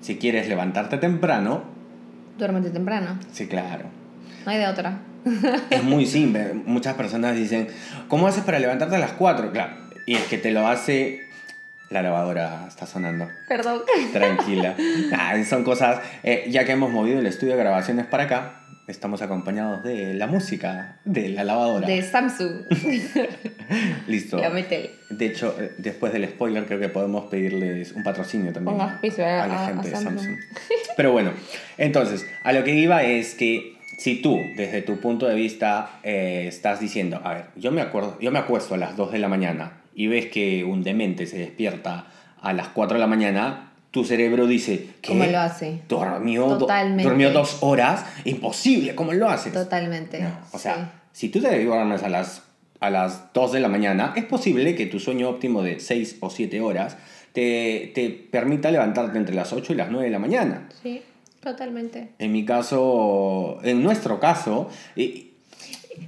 Si 0.00 0.16
quieres 0.16 0.48
levantarte 0.48 0.96
temprano, 0.96 1.71
Duérmete 2.38 2.70
temprano. 2.70 3.18
sí, 3.32 3.46
claro. 3.46 3.84
No 4.44 4.50
hay 4.50 4.58
de 4.58 4.66
otra. 4.66 4.98
Es 5.70 5.84
muy 5.84 6.04
simple. 6.06 6.52
Muchas 6.54 6.94
personas 6.94 7.36
dicen, 7.36 7.68
¿cómo 8.08 8.26
haces 8.26 8.42
para 8.42 8.58
levantarte 8.58 8.96
a 8.96 8.98
las 8.98 9.12
4? 9.12 9.52
Claro. 9.52 9.76
Y 10.06 10.14
es 10.16 10.24
que 10.24 10.38
te 10.38 10.50
lo 10.50 10.66
hace... 10.66 11.28
La 11.90 12.00
lavadora 12.02 12.64
está 12.66 12.86
sonando. 12.86 13.28
Perdón. 13.48 13.82
Tranquila. 14.12 14.74
Son 15.48 15.62
cosas... 15.62 16.00
eh, 16.22 16.46
ya 16.50 16.64
que 16.64 16.72
hemos 16.72 16.90
movido 16.90 17.18
el 17.20 17.26
estudio 17.26 17.52
de 17.52 17.58
grabaciones 17.58 18.06
para 18.06 18.24
acá, 18.24 18.61
estamos 18.92 19.20
acompañados 19.22 19.82
de 19.82 20.14
la 20.14 20.26
música 20.28 20.98
de 21.04 21.28
la 21.30 21.42
lavadora. 21.44 21.86
De 21.88 22.00
Samsung. 22.02 22.62
Listo. 24.06 24.38
Ya 24.40 24.50
métele. 24.50 24.90
De 25.10 25.26
hecho, 25.26 25.54
eh, 25.58 25.72
después 25.78 26.12
del 26.12 26.26
spoiler 26.28 26.64
creo 26.66 26.78
que 26.80 26.88
podemos 26.88 27.24
pedirles 27.30 27.92
un 27.92 28.02
patrocinio 28.02 28.52
también 28.52 28.76
Un 28.76 28.82
auspicio 28.82 29.24
a- 29.24 29.44
a 29.44 29.46
la 29.46 29.62
a- 29.64 29.66
gente 29.66 29.88
a 29.88 29.90
de 29.90 29.96
Samsung. 29.96 30.18
Samsung. 30.18 30.36
Pero 30.96 31.12
bueno, 31.12 31.32
entonces, 31.78 32.26
a 32.44 32.52
lo 32.52 32.64
que 32.64 32.74
iba 32.74 33.02
es 33.02 33.34
que 33.34 33.76
si 33.98 34.20
tú, 34.20 34.38
desde 34.56 34.82
tu 34.82 34.98
punto 35.00 35.26
de 35.26 35.34
vista, 35.34 35.98
eh, 36.02 36.44
estás 36.48 36.80
diciendo, 36.80 37.20
a 37.24 37.34
ver, 37.34 37.44
yo 37.56 37.70
me, 37.72 37.80
acuerdo, 37.80 38.18
yo 38.20 38.30
me 38.30 38.38
acuesto 38.38 38.74
a 38.74 38.78
las 38.78 38.96
2 38.96 39.12
de 39.12 39.18
la 39.18 39.28
mañana 39.28 39.80
y 39.94 40.06
ves 40.06 40.26
que 40.26 40.64
un 40.64 40.82
demente 40.82 41.26
se 41.26 41.38
despierta 41.38 42.06
a 42.40 42.52
las 42.52 42.68
4 42.68 42.94
de 42.94 43.00
la 43.00 43.06
mañana, 43.06 43.71
tu 43.92 44.04
cerebro 44.04 44.46
dice, 44.48 44.88
¿qué? 45.00 45.08
¿Cómo 45.12 45.24
lo 45.24 45.38
hace? 45.38 45.82
Durmió, 45.88 46.46
do- 46.48 46.58
Totalmente. 46.58 47.04
durmió 47.04 47.30
dos 47.30 47.58
horas, 47.60 48.04
imposible, 48.24 48.94
¿cómo 48.96 49.12
lo 49.12 49.28
haces? 49.30 49.52
Totalmente. 49.52 50.20
No, 50.20 50.30
o 50.52 50.58
sea, 50.58 50.74
Sí. 50.74 50.80
si 51.12 51.28
tú 51.28 51.40
te 51.40 51.64
duermes 51.64 52.02
a 52.02 52.08
las, 52.08 52.42
a 52.80 52.90
las 52.90 53.32
2 53.32 53.52
de 53.52 53.60
la 53.60 53.68
mañana, 53.68 54.12
es 54.16 54.24
posible 54.24 54.74
que 54.74 54.86
tu 54.86 54.98
sueño 54.98 55.28
óptimo 55.28 55.62
de 55.62 55.78
6 55.78 56.16
o 56.20 56.30
7 56.30 56.60
horas 56.60 56.96
te, 57.32 57.92
te 57.94 58.10
permita 58.10 58.70
levantarte 58.70 59.16
entre 59.18 59.34
las 59.34 59.52
8 59.52 59.72
y 59.72 59.76
las 59.76 59.90
9 59.90 60.06
de 60.06 60.10
la 60.10 60.18
mañana. 60.18 60.68
Sí, 60.82 61.02
totalmente. 61.40 62.08
En 62.18 62.32
mi 62.32 62.44
caso, 62.44 63.58
en 63.62 63.82
nuestro 63.82 64.18
caso, 64.18 64.68
y- 64.96 65.28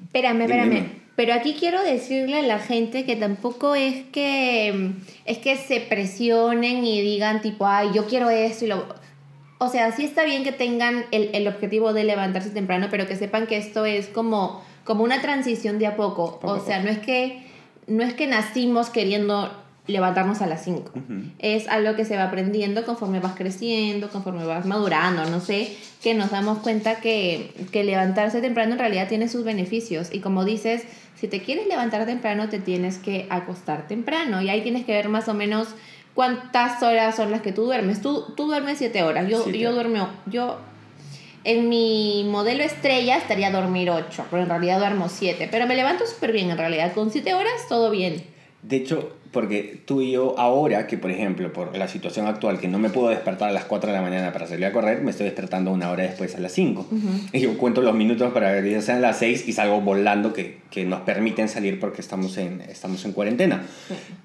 Espérame, 0.05 0.41
espérame. 0.43 0.71
dime. 0.71 1.03
Pero 1.16 1.33
aquí 1.35 1.54
quiero 1.59 1.83
decirle 1.83 2.38
a 2.38 2.42
la 2.42 2.59
gente 2.59 3.04
que 3.04 3.16
tampoco 3.16 3.75
es 3.75 4.04
que 4.12 4.92
es 5.25 5.38
que 5.38 5.56
se 5.56 5.80
presionen 5.80 6.85
y 6.85 7.00
digan 7.02 7.40
tipo, 7.40 7.66
ay, 7.66 7.90
yo 7.94 8.06
quiero 8.06 8.30
esto 8.30 8.64
y 8.64 8.68
lo... 8.68 8.87
O 9.59 9.68
sea, 9.68 9.92
sí 9.92 10.04
está 10.04 10.25
bien 10.25 10.42
que 10.42 10.52
tengan 10.52 11.06
el, 11.12 11.30
el 11.33 11.47
objetivo 11.47 11.92
de 11.92 12.04
levantarse 12.04 12.50
temprano, 12.50 12.88
pero 12.90 13.06
que 13.06 13.16
sepan 13.16 13.47
que 13.47 13.56
esto 13.56 13.87
es 13.87 14.09
como, 14.09 14.62
como 14.83 15.04
una 15.04 15.23
transición 15.23 15.78
de 15.78 15.87
a 15.87 15.97
poco. 15.97 16.40
O 16.42 16.59
sea, 16.59 16.83
no 16.83 16.90
es 16.90 16.99
que 16.99 17.44
no 17.87 18.02
es 18.02 18.14
que 18.14 18.26
nacimos 18.26 18.90
queriendo 18.90 19.63
levantarnos 19.87 20.41
a 20.41 20.47
las 20.47 20.64
5. 20.64 20.93
Ujú. 20.95 21.23
Es 21.38 21.69
algo 21.69 21.95
que 21.95 22.05
se 22.05 22.17
va 22.17 22.25
aprendiendo 22.25 22.85
conforme 22.85 23.21
vas 23.21 23.35
creciendo, 23.35 24.09
conforme 24.09 24.45
vas 24.45 24.64
madurando, 24.64 25.26
no 25.26 25.41
sé, 25.41 25.76
que 26.03 26.14
nos 26.14 26.31
damos 26.31 26.59
cuenta 26.59 26.97
que, 26.97 27.53
que 27.71 27.85
levantarse 27.85 28.41
temprano 28.41 28.73
en 28.73 28.79
realidad 28.79 29.09
tiene 29.09 29.29
sus 29.29 29.45
beneficios. 29.45 30.09
Y 30.12 30.21
como 30.21 30.45
dices, 30.45 30.85
si 31.14 31.29
te 31.29 31.43
quieres 31.43 31.67
levantar 31.67 32.07
temprano, 32.07 32.49
te 32.49 32.59
tienes 32.59 32.99
que 32.99 33.26
acostar 33.29 33.87
temprano. 33.87 34.41
Y 34.41 34.49
ahí 34.49 34.62
tienes 34.62 34.85
que 34.85 34.93
ver 34.93 35.09
más 35.09 35.29
o 35.29 35.35
menos 35.35 35.69
cuántas 36.14 36.83
horas 36.83 37.17
son 37.17 37.31
las 37.31 37.43
que 37.43 37.53
tú 37.53 37.64
duermes. 37.64 38.00
Tú, 38.00 38.33
tú 38.37 38.47
duermes 38.47 38.79
7 38.79 39.03
horas, 39.03 39.29
yo, 39.29 39.43
Siete. 39.43 39.59
yo 39.59 39.73
duermo, 39.73 40.09
yo... 40.26 40.59
En 41.47 41.69
mi 41.69 42.26
modelo 42.26 42.64
estrella 42.64 43.19
estaría 43.19 43.50
dormir 43.50 43.91
8, 43.91 44.29
pero 44.31 44.45
en 44.45 44.49
realidad 44.49 44.79
duermo 44.79 45.11
7. 45.11 45.47
Pero 45.50 45.67
me 45.67 45.76
levanto 45.76 46.07
súper 46.07 46.33
bien 46.33 46.50
en 46.50 46.57
realidad. 46.57 46.95
Con 46.95 47.11
7 47.11 47.35
horas 47.35 47.53
todo 47.69 47.91
bien. 47.91 48.25
De 48.66 48.76
hecho, 48.76 49.12
porque 49.30 49.80
tú 49.85 50.00
y 50.00 50.12
yo 50.12 50.38
ahora, 50.38 50.87
que 50.87 50.97
por 50.97 51.11
ejemplo, 51.11 51.52
por 51.52 51.76
la 51.76 51.87
situación 51.88 52.26
actual, 52.26 52.59
que 52.61 52.68
no 52.68 52.78
me 52.78 52.88
puedo 52.88 53.09
despertar 53.09 53.50
a 53.50 53.52
las 53.52 53.64
4 53.64 53.90
de 53.90 53.97
la 53.97 54.02
mañana 54.02 54.33
para 54.33 54.47
salir 54.47 54.64
a 54.64 54.73
correr, 54.73 55.02
me 55.02 55.11
estoy 55.11 55.26
despertando 55.26 55.71
una 55.71 55.90
hora 55.90 56.04
después 56.04 56.35
a 56.35 56.40
las 56.40 56.52
5. 56.52 56.87
Y 57.33 57.40
yo 57.40 57.59
cuento 57.59 57.83
los 57.83 57.94
minutos 57.94 58.33
para 58.33 58.62
que 58.62 58.71
ya 58.71 58.80
sean 58.80 59.02
las 59.02 59.18
6 59.18 59.47
y 59.47 59.52
salgo 59.52 59.80
volando 59.80 60.33
que, 60.33 60.61
que 60.71 60.85
nos 60.87 61.00
permiten 61.00 61.49
salir 61.49 61.78
porque 61.78 62.00
estamos 62.00 62.38
en, 62.38 62.62
estamos 62.62 63.04
en 63.04 63.12
cuarentena. 63.12 63.62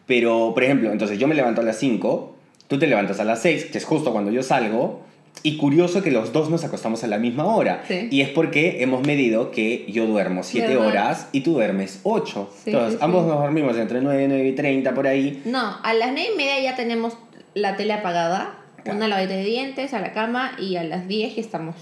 Pero, 0.05 0.51
por 0.53 0.63
ejemplo, 0.63 0.91
entonces 0.91 1.19
yo 1.19 1.27
me 1.27 1.35
levanto 1.35 1.61
a 1.61 1.63
las 1.65 1.77
5, 1.77 2.35
tú 2.67 2.79
te 2.79 2.87
levantas 2.87 3.19
a 3.19 3.25
las 3.25 3.41
6, 3.41 3.65
que 3.65 3.77
es 3.77 3.85
justo 3.85 4.13
cuando 4.13 4.31
yo 4.31 4.43
salgo, 4.43 5.01
y 5.43 5.57
curioso 5.57 6.01
que 6.03 6.11
los 6.11 6.33
dos 6.33 6.49
nos 6.49 6.63
acostamos 6.63 7.03
a 7.03 7.07
la 7.07 7.17
misma 7.17 7.45
hora. 7.45 7.83
Sí. 7.87 8.07
Y 8.11 8.21
es 8.21 8.29
porque 8.29 8.81
hemos 8.83 9.05
medido 9.05 9.51
que 9.51 9.85
yo 9.89 10.05
duermo 10.05 10.43
7 10.43 10.67
¿Verdad? 10.67 10.85
horas 10.87 11.27
y 11.31 11.41
tú 11.41 11.53
duermes 11.53 11.99
8. 12.03 12.49
Sí, 12.63 12.69
Entonces, 12.71 12.93
sí, 12.93 12.99
ambos 13.01 13.25
nos 13.25 13.37
dormimos 13.39 13.77
entre 13.77 14.01
9, 14.01 14.27
9 14.27 14.47
y 14.47 14.51
30 14.53 14.93
por 14.93 15.07
ahí. 15.07 15.41
No, 15.45 15.77
a 15.83 15.93
las 15.93 16.11
9 16.11 16.29
y 16.33 16.37
media 16.37 16.59
ya 16.61 16.75
tenemos 16.75 17.17
la 17.53 17.75
tele 17.77 17.93
apagada, 17.93 18.55
Claro. 18.83 18.97
una 18.97 19.07
lavadita 19.09 19.35
de 19.35 19.43
dientes, 19.43 19.93
a 19.93 19.99
la 19.99 20.13
cama 20.13 20.51
y 20.57 20.77
a 20.77 20.83
las 20.83 21.07
10 21.07 21.35
ya 21.35 21.41
estamos 21.41 21.75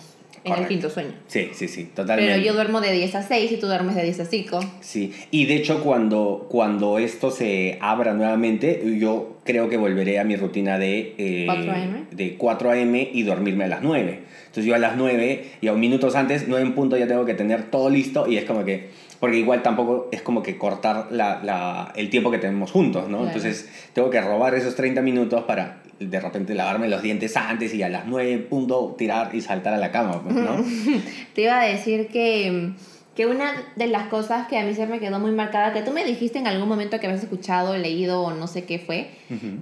en 0.43 0.53
el 0.53 0.67
quinto 0.67 0.89
sueño. 0.89 1.11
Sí, 1.27 1.49
sí, 1.53 1.67
sí, 1.67 1.85
totalmente. 1.93 2.31
Pero 2.33 2.45
yo 2.45 2.53
duermo 2.53 2.81
de 2.81 2.91
10 2.93 3.15
a 3.15 3.23
6 3.23 3.51
y 3.51 3.57
tú 3.57 3.67
duermes 3.67 3.95
de 3.95 4.03
10 4.03 4.19
a 4.21 4.25
5. 4.25 4.59
Sí, 4.81 5.13
y 5.31 5.45
de 5.45 5.55
hecho 5.55 5.83
cuando, 5.83 6.47
cuando 6.49 6.99
esto 6.99 7.31
se 7.31 7.77
abra 7.81 8.13
nuevamente, 8.13 8.81
yo 8.99 9.37
creo 9.43 9.69
que 9.69 9.77
volveré 9.77 10.19
a 10.19 10.23
mi 10.23 10.35
rutina 10.35 10.77
de, 10.77 11.15
eh, 11.17 11.43
4 11.45 11.71
AM. 11.71 12.05
de 12.11 12.35
4 12.37 12.71
a.m. 12.71 13.09
y 13.13 13.23
dormirme 13.23 13.63
a 13.63 13.67
las 13.67 13.81
9. 13.81 14.19
Entonces 14.47 14.65
yo 14.65 14.75
a 14.75 14.79
las 14.79 14.97
9 14.97 15.45
y 15.61 15.67
a 15.67 15.73
minutos 15.73 16.15
antes, 16.15 16.45
9 16.47 16.65
en 16.65 16.73
punto, 16.75 16.97
ya 16.97 17.07
tengo 17.07 17.25
que 17.25 17.33
tener 17.33 17.63
todo 17.69 17.89
listo 17.89 18.27
y 18.27 18.37
es 18.37 18.45
como 18.45 18.65
que, 18.65 18.89
porque 19.19 19.37
igual 19.37 19.61
tampoco 19.63 20.09
es 20.11 20.21
como 20.21 20.43
que 20.43 20.57
cortar 20.57 21.07
la, 21.11 21.41
la- 21.43 21.93
el 21.95 22.09
tiempo 22.09 22.31
que 22.31 22.37
tenemos 22.39 22.71
juntos, 22.71 23.03
¿no? 23.09 23.17
Claro. 23.19 23.27
Entonces 23.27 23.69
tengo 23.93 24.09
que 24.09 24.19
robar 24.21 24.53
esos 24.55 24.75
30 24.75 25.01
minutos 25.01 25.43
para 25.43 25.81
de 25.99 26.19
repente 26.19 26.53
lavarme 26.53 26.87
los 26.87 27.01
dientes 27.01 27.35
antes 27.37 27.73
y 27.73 27.83
a 27.83 27.89
las 27.89 28.05
9 28.05 28.33
en 28.33 28.47
punto 28.47 28.95
tirar 28.97 29.33
y 29.33 29.41
saltar 29.41 29.73
a 29.73 29.77
la 29.77 29.91
cama, 29.91 30.21
pues, 30.23 30.35
¿no? 30.35 30.63
Te 31.33 31.41
iba 31.41 31.59
a 31.59 31.65
decir 31.65 32.07
que, 32.07 32.71
que 33.15 33.25
una 33.25 33.51
de 33.75 33.87
las 33.87 34.07
cosas 34.07 34.47
que 34.47 34.57
a 34.57 34.63
mí 34.63 34.73
se 34.73 34.85
me 34.85 34.99
quedó 34.99 35.19
muy 35.19 35.31
marcada, 35.31 35.73
que 35.73 35.81
tú 35.81 35.91
me 35.91 36.05
dijiste 36.05 36.39
en 36.39 36.47
algún 36.47 36.69
momento 36.69 36.99
que 36.99 37.07
habías 37.07 37.23
escuchado, 37.23 37.75
leído 37.77 38.21
o 38.21 38.33
no 38.33 38.47
sé 38.47 38.65
qué 38.65 38.79
fue, 38.79 39.09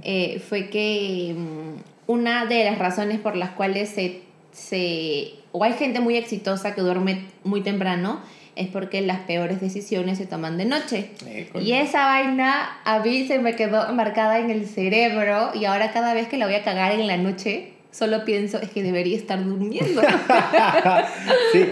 eh, 0.03 0.41
fue 0.47 0.69
que 0.69 1.35
mm, 1.37 2.11
una 2.11 2.45
de 2.45 2.65
las 2.65 2.77
razones 2.79 3.19
por 3.19 3.35
las 3.35 3.51
cuales 3.51 3.89
se, 3.89 4.21
se... 4.51 5.33
o 5.51 5.63
hay 5.63 5.73
gente 5.73 5.99
muy 5.99 6.17
exitosa 6.17 6.75
que 6.75 6.81
duerme 6.81 7.25
muy 7.43 7.61
temprano 7.61 8.19
es 8.55 8.69
porque 8.69 9.01
las 9.01 9.19
peores 9.21 9.61
decisiones 9.61 10.17
se 10.17 10.25
toman 10.25 10.57
de 10.57 10.65
noche. 10.65 11.09
Eh. 11.27 11.49
Y 11.61 11.73
esa 11.73 12.05
vaina 12.05 12.79
a 12.83 12.99
mí 12.99 13.27
se 13.27 13.39
me 13.39 13.55
quedó 13.55 13.91
marcada 13.93 14.39
en 14.39 14.49
el 14.49 14.67
cerebro 14.67 15.51
y 15.53 15.65
ahora 15.65 15.91
cada 15.91 16.13
vez 16.13 16.27
que 16.27 16.37
la 16.37 16.45
voy 16.45 16.55
a 16.55 16.63
cagar 16.63 16.93
en 16.93 17.07
la 17.07 17.17
noche, 17.17 17.73
solo 17.91 18.25
pienso, 18.25 18.59
es 18.59 18.69
que 18.69 18.83
debería 18.83 19.17
estar 19.17 19.43
durmiendo. 19.43 20.01
sí, 21.51 21.67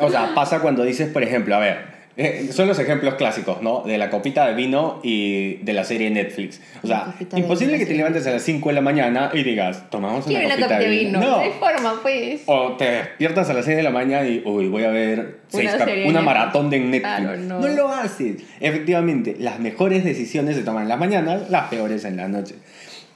o 0.00 0.10
sea, 0.10 0.34
pasa 0.34 0.60
cuando 0.60 0.84
dices, 0.84 1.10
por 1.10 1.22
ejemplo, 1.22 1.56
a 1.56 1.58
ver, 1.58 1.97
eh, 2.20 2.48
son 2.50 2.66
los 2.66 2.76
ejemplos 2.80 3.14
clásicos, 3.14 3.62
¿no? 3.62 3.84
De 3.86 3.96
la 3.96 4.10
copita 4.10 4.44
de 4.44 4.54
vino 4.54 4.98
y 5.04 5.54
de 5.62 5.72
la 5.72 5.84
serie 5.84 6.10
Netflix. 6.10 6.60
O 6.82 6.86
sea, 6.88 7.04
copita 7.04 7.38
imposible 7.38 7.74
vino, 7.74 7.86
que 7.86 7.92
te 7.92 7.96
levantes 7.96 8.26
a 8.26 8.32
las 8.32 8.42
5 8.42 8.68
de 8.70 8.74
la 8.74 8.80
mañana 8.80 9.30
y 9.32 9.44
digas, 9.44 9.88
tomamos 9.88 10.26
una 10.26 10.40
Quiero 10.40 10.46
una 10.46 10.56
copita 10.56 10.78
de 10.80 10.88
vino. 10.88 11.20
No. 11.20 11.30
No 11.30 11.38
hay 11.38 11.50
forma, 11.52 11.94
pues. 12.02 12.42
O 12.46 12.72
te 12.72 12.90
despiertas 12.90 13.48
a 13.50 13.54
las 13.54 13.64
6 13.64 13.76
de 13.76 13.82
la 13.84 13.90
mañana 13.90 14.26
y, 14.26 14.42
uy, 14.44 14.66
voy 14.66 14.82
a 14.82 14.90
ver 14.90 15.38
seis 15.46 15.70
Una 15.72 15.84
una 15.84 15.94
Netflix. 15.94 16.22
maratón 16.24 16.70
de 16.70 16.80
Netflix. 16.80 17.00
Claro, 17.00 17.36
no. 17.36 17.68
lo 17.68 17.88
haces. 17.88 18.42
Efectivamente, 18.58 19.36
las 19.38 19.60
mejores 19.60 20.02
decisiones 20.02 20.56
se 20.56 20.62
toman 20.62 20.82
en 20.82 20.88
las 20.88 20.98
mañanas, 20.98 21.48
las 21.50 21.68
peores 21.68 22.04
en 22.04 22.16
la 22.16 22.26
noche. 22.26 22.56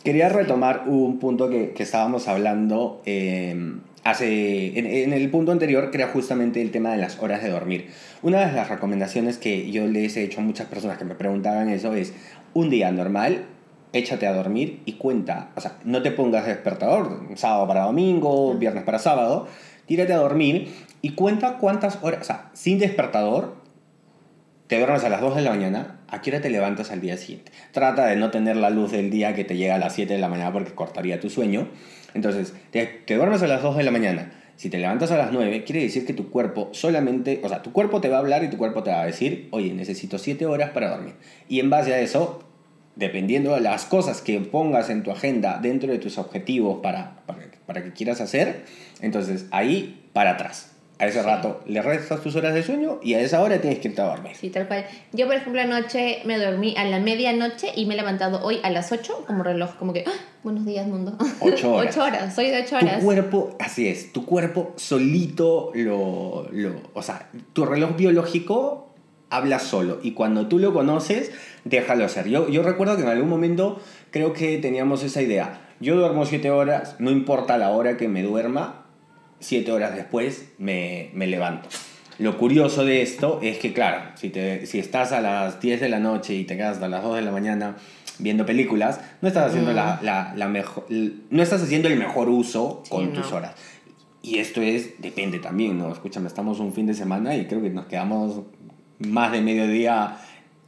Quería 0.04 0.28
retomar 0.28 0.84
un 0.86 1.18
punto 1.18 1.50
que, 1.50 1.72
que 1.72 1.82
estábamos 1.82 2.28
hablando 2.28 3.02
eh, 3.04 3.56
hace, 4.04 4.78
en, 4.78 4.86
en 4.86 5.12
el 5.12 5.28
punto 5.30 5.50
anterior, 5.52 5.90
que 5.90 5.98
era 5.98 6.08
justamente 6.08 6.60
el 6.62 6.70
tema 6.70 6.92
de 6.92 6.98
las 6.98 7.18
horas 7.20 7.42
de 7.42 7.50
dormir. 7.50 7.88
Una 8.22 8.46
de 8.46 8.52
las 8.52 8.68
recomendaciones 8.68 9.36
que 9.36 9.72
yo 9.72 9.86
les 9.88 10.16
he 10.16 10.22
hecho 10.22 10.40
a 10.40 10.44
muchas 10.44 10.68
personas 10.68 10.96
que 10.96 11.04
me 11.04 11.16
preguntaban 11.16 11.68
eso 11.68 11.92
es, 11.94 12.14
un 12.54 12.70
día 12.70 12.92
normal, 12.92 13.46
échate 13.92 14.28
a 14.28 14.32
dormir 14.32 14.80
y 14.84 14.92
cuenta, 14.92 15.50
o 15.56 15.60
sea, 15.60 15.76
no 15.84 16.02
te 16.02 16.12
pongas 16.12 16.46
despertador, 16.46 17.26
sábado 17.34 17.66
para 17.66 17.82
domingo, 17.82 18.54
viernes 18.54 18.84
para 18.84 19.00
sábado, 19.00 19.48
tírate 19.86 20.12
a 20.12 20.18
dormir 20.18 20.72
y 21.00 21.10
cuenta 21.10 21.58
cuántas 21.58 21.98
horas, 22.02 22.20
o 22.20 22.24
sea, 22.24 22.50
sin 22.52 22.78
despertador, 22.78 23.56
te 24.68 24.78
duermes 24.78 25.02
a 25.02 25.08
las 25.08 25.20
2 25.20 25.34
de 25.34 25.42
la 25.42 25.50
mañana, 25.50 25.98
¿a 26.08 26.22
qué 26.22 26.30
hora 26.30 26.40
te 26.40 26.48
levantas 26.48 26.92
al 26.92 27.00
día 27.00 27.16
siguiente? 27.16 27.50
Trata 27.72 28.06
de 28.06 28.14
no 28.14 28.30
tener 28.30 28.56
la 28.56 28.70
luz 28.70 28.92
del 28.92 29.10
día 29.10 29.34
que 29.34 29.44
te 29.44 29.56
llega 29.56 29.74
a 29.74 29.78
las 29.78 29.94
7 29.94 30.14
de 30.14 30.20
la 30.20 30.28
mañana 30.28 30.52
porque 30.52 30.72
cortaría 30.72 31.20
tu 31.20 31.28
sueño. 31.28 31.68
Entonces, 32.14 32.54
te, 32.70 32.86
te 32.86 33.16
duermes 33.16 33.42
a 33.42 33.48
las 33.48 33.62
2 33.62 33.76
de 33.76 33.82
la 33.82 33.90
mañana. 33.90 34.32
Si 34.62 34.70
te 34.70 34.78
levantas 34.78 35.10
a 35.10 35.18
las 35.18 35.32
9, 35.32 35.64
quiere 35.64 35.82
decir 35.82 36.06
que 36.06 36.12
tu 36.12 36.30
cuerpo 36.30 36.68
solamente, 36.70 37.40
o 37.42 37.48
sea, 37.48 37.62
tu 37.62 37.72
cuerpo 37.72 38.00
te 38.00 38.08
va 38.08 38.18
a 38.18 38.20
hablar 38.20 38.44
y 38.44 38.48
tu 38.48 38.58
cuerpo 38.58 38.84
te 38.84 38.92
va 38.92 39.02
a 39.02 39.06
decir, 39.06 39.48
oye, 39.50 39.74
necesito 39.74 40.18
7 40.18 40.46
horas 40.46 40.70
para 40.70 40.88
dormir. 40.88 41.14
Y 41.48 41.58
en 41.58 41.68
base 41.68 41.92
a 41.92 41.98
eso, 41.98 42.44
dependiendo 42.94 43.54
de 43.54 43.60
las 43.60 43.86
cosas 43.86 44.22
que 44.22 44.38
pongas 44.38 44.88
en 44.88 45.02
tu 45.02 45.10
agenda 45.10 45.58
dentro 45.60 45.90
de 45.90 45.98
tus 45.98 46.16
objetivos 46.16 46.78
para, 46.80 47.24
para, 47.26 47.40
para 47.66 47.82
que 47.82 47.92
quieras 47.92 48.20
hacer, 48.20 48.64
entonces 49.00 49.46
ahí 49.50 50.08
para 50.12 50.30
atrás. 50.30 50.71
A 51.02 51.06
ese 51.08 51.20
Sí. 51.20 51.26
rato 51.26 51.60
le 51.66 51.82
restas 51.82 52.20
tus 52.20 52.36
horas 52.36 52.54
de 52.54 52.62
sueño 52.62 53.00
y 53.02 53.14
a 53.14 53.20
esa 53.20 53.40
hora 53.42 53.60
tienes 53.60 53.80
que 53.80 53.88
irte 53.88 54.00
a 54.00 54.04
dormir. 54.04 54.36
Sí, 54.36 54.50
tal 54.50 54.68
cual. 54.68 54.86
Yo, 55.12 55.26
por 55.26 55.34
ejemplo, 55.34 55.60
anoche 55.60 56.20
me 56.24 56.38
dormí 56.38 56.74
a 56.78 56.84
la 56.84 57.00
medianoche 57.00 57.68
y 57.74 57.86
me 57.86 57.94
he 57.94 57.96
levantado 57.96 58.40
hoy 58.44 58.60
a 58.62 58.70
las 58.70 58.92
8 58.92 59.24
como 59.26 59.42
reloj, 59.42 59.74
como 59.80 59.92
que, 59.92 60.04
¡ah! 60.06 60.12
buenos 60.44 60.64
días, 60.64 60.86
mundo. 60.86 61.18
Ocho 61.40 61.74
horas. 61.74 61.96
8 61.96 62.02
horas, 62.04 62.34
soy 62.36 62.50
de 62.50 62.62
8 62.62 62.76
Tu 62.78 62.86
horas. 62.86 63.02
cuerpo, 63.04 63.56
así 63.58 63.88
es, 63.88 64.12
tu 64.12 64.24
cuerpo 64.24 64.74
solito 64.76 65.72
lo, 65.74 66.46
lo... 66.52 66.74
O 66.94 67.02
sea, 67.02 67.28
tu 67.52 67.64
reloj 67.64 67.96
biológico 67.96 68.94
habla 69.28 69.58
solo 69.58 69.98
y 70.02 70.12
cuando 70.12 70.46
tú 70.46 70.58
lo 70.60 70.72
conoces, 70.72 71.32
déjalo 71.64 72.04
hacer. 72.04 72.28
Yo, 72.28 72.48
yo 72.48 72.62
recuerdo 72.62 72.96
que 72.96 73.02
en 73.02 73.08
algún 73.08 73.28
momento 73.28 73.80
creo 74.12 74.32
que 74.32 74.58
teníamos 74.58 75.02
esa 75.02 75.20
idea. 75.20 75.68
Yo 75.80 75.96
duermo 75.96 76.26
siete 76.26 76.50
horas, 76.52 76.94
no 77.00 77.10
importa 77.10 77.58
la 77.58 77.70
hora 77.70 77.96
que 77.96 78.06
me 78.08 78.22
duerma, 78.22 78.81
siete 79.42 79.70
horas 79.72 79.94
después 79.94 80.46
me, 80.58 81.10
me 81.14 81.26
levanto. 81.26 81.68
Lo 82.18 82.38
curioso 82.38 82.84
de 82.84 83.02
esto 83.02 83.40
es 83.42 83.58
que, 83.58 83.72
claro, 83.72 84.02
si, 84.14 84.28
te, 84.30 84.64
si 84.66 84.78
estás 84.78 85.12
a 85.12 85.20
las 85.20 85.60
10 85.60 85.80
de 85.80 85.88
la 85.88 85.98
noche 85.98 86.34
y 86.34 86.44
te 86.44 86.56
quedas 86.56 86.74
hasta 86.74 86.88
las 86.88 87.02
2 87.02 87.16
de 87.16 87.22
la 87.22 87.32
mañana 87.32 87.76
viendo 88.18 88.46
películas, 88.46 89.00
no 89.20 89.28
estás 89.28 89.48
haciendo, 89.50 89.72
Mm. 89.72 89.74
la, 89.74 89.98
la, 90.02 90.32
la 90.36 90.48
mejor, 90.48 90.86
no 90.88 91.42
estás 91.42 91.62
haciendo 91.62 91.88
el 91.88 91.98
mejor 91.98 92.28
uso 92.28 92.82
Sí, 92.84 92.90
con 92.90 93.12
no. 93.12 93.20
tus 93.20 93.32
horas. 93.32 93.54
Y 94.22 94.38
esto 94.38 94.60
es, 94.62 95.00
depende 95.02 95.40
también, 95.40 95.78
¿no? 95.78 95.90
Escúchame, 95.90 96.28
estamos 96.28 96.60
un 96.60 96.72
fin 96.72 96.86
de 96.86 96.94
semana 96.94 97.34
y 97.34 97.46
creo 97.46 97.60
que 97.62 97.70
nos 97.70 97.86
quedamos 97.86 98.42
más 99.00 99.32
de 99.32 99.40
mediodía 99.40 100.16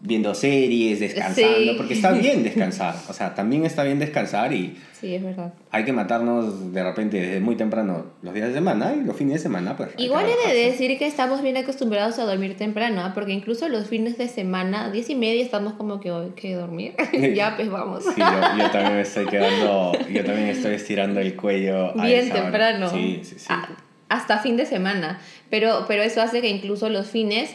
viendo 0.07 0.35
series, 0.35 1.01
descansando, 1.01 1.57
Sí. 1.59 1.75
porque 1.79 1.95
está 1.95 2.13
bien 2.13 2.43
descansar, 2.45 2.95
o 3.09 3.13
sea, 3.15 3.35
también 3.35 3.65
está 3.65 3.83
bien 3.85 3.99
descansar 3.99 4.53
y 4.53 4.77
Sí, 5.01 5.15
es 5.15 5.23
verdad. 5.23 5.55
hay 5.71 5.85
que 5.85 5.95
matarnos 5.95 6.73
de 6.75 6.83
repente 6.85 7.19
desde 7.21 7.41
muy 7.41 7.57
temprano 7.57 8.05
los 8.23 8.35
días 8.35 8.49
de 8.49 8.55
semana 8.55 8.95
y 8.95 9.03
los 9.05 9.17
fines 9.17 9.35
de 9.35 9.39
semana, 9.41 9.77
pues. 9.79 9.91
Igual 9.97 10.27
he 10.29 10.55
de 10.55 10.71
decir 10.71 10.99
que 10.99 11.07
estamos 11.07 11.41
bien 11.41 11.57
acostumbrados 11.57 12.19
a 12.19 12.25
dormir 12.25 12.55
temprano, 12.57 13.01
¿ah? 13.03 13.13
porque 13.15 13.33
incluso 13.33 13.67
los 13.71 13.87
fines 13.89 14.19
de 14.19 14.29
semana, 14.29 14.91
10 14.91 15.09
y 15.11 15.15
media, 15.15 15.43
estamos 15.43 15.73
como 15.73 16.01
que 16.01 16.11
hoy 16.11 16.33
que 16.37 16.55
dormir. 16.55 16.95
ya, 17.35 17.57
pues 17.57 17.71
vamos. 17.71 18.05
Sí, 18.05 18.11
yo, 18.21 18.59
yo 18.59 18.71
también 18.71 18.95
me 18.97 19.01
estoy 19.01 19.27
quedando, 19.27 19.93
yo 20.13 20.23
también 20.25 20.49
estoy 20.49 20.75
estirando 20.75 21.19
el 21.21 21.35
cuello. 21.35 21.99
a 21.99 22.05
bien 22.07 22.21
esa 22.27 22.33
hora. 22.35 22.43
temprano. 22.43 22.91
Sí, 22.91 23.21
sí, 23.23 23.35
sí. 23.39 23.47
Ah, 23.49 23.69
hasta 24.11 24.39
fin 24.39 24.57
de 24.59 24.67
semana. 24.67 25.19
Pero, 25.49 25.87
pero 25.89 26.03
eso 26.03 26.21
hace 26.21 26.43
que 26.43 26.49
incluso 26.51 26.91
los 26.91 27.07
fines. 27.07 27.51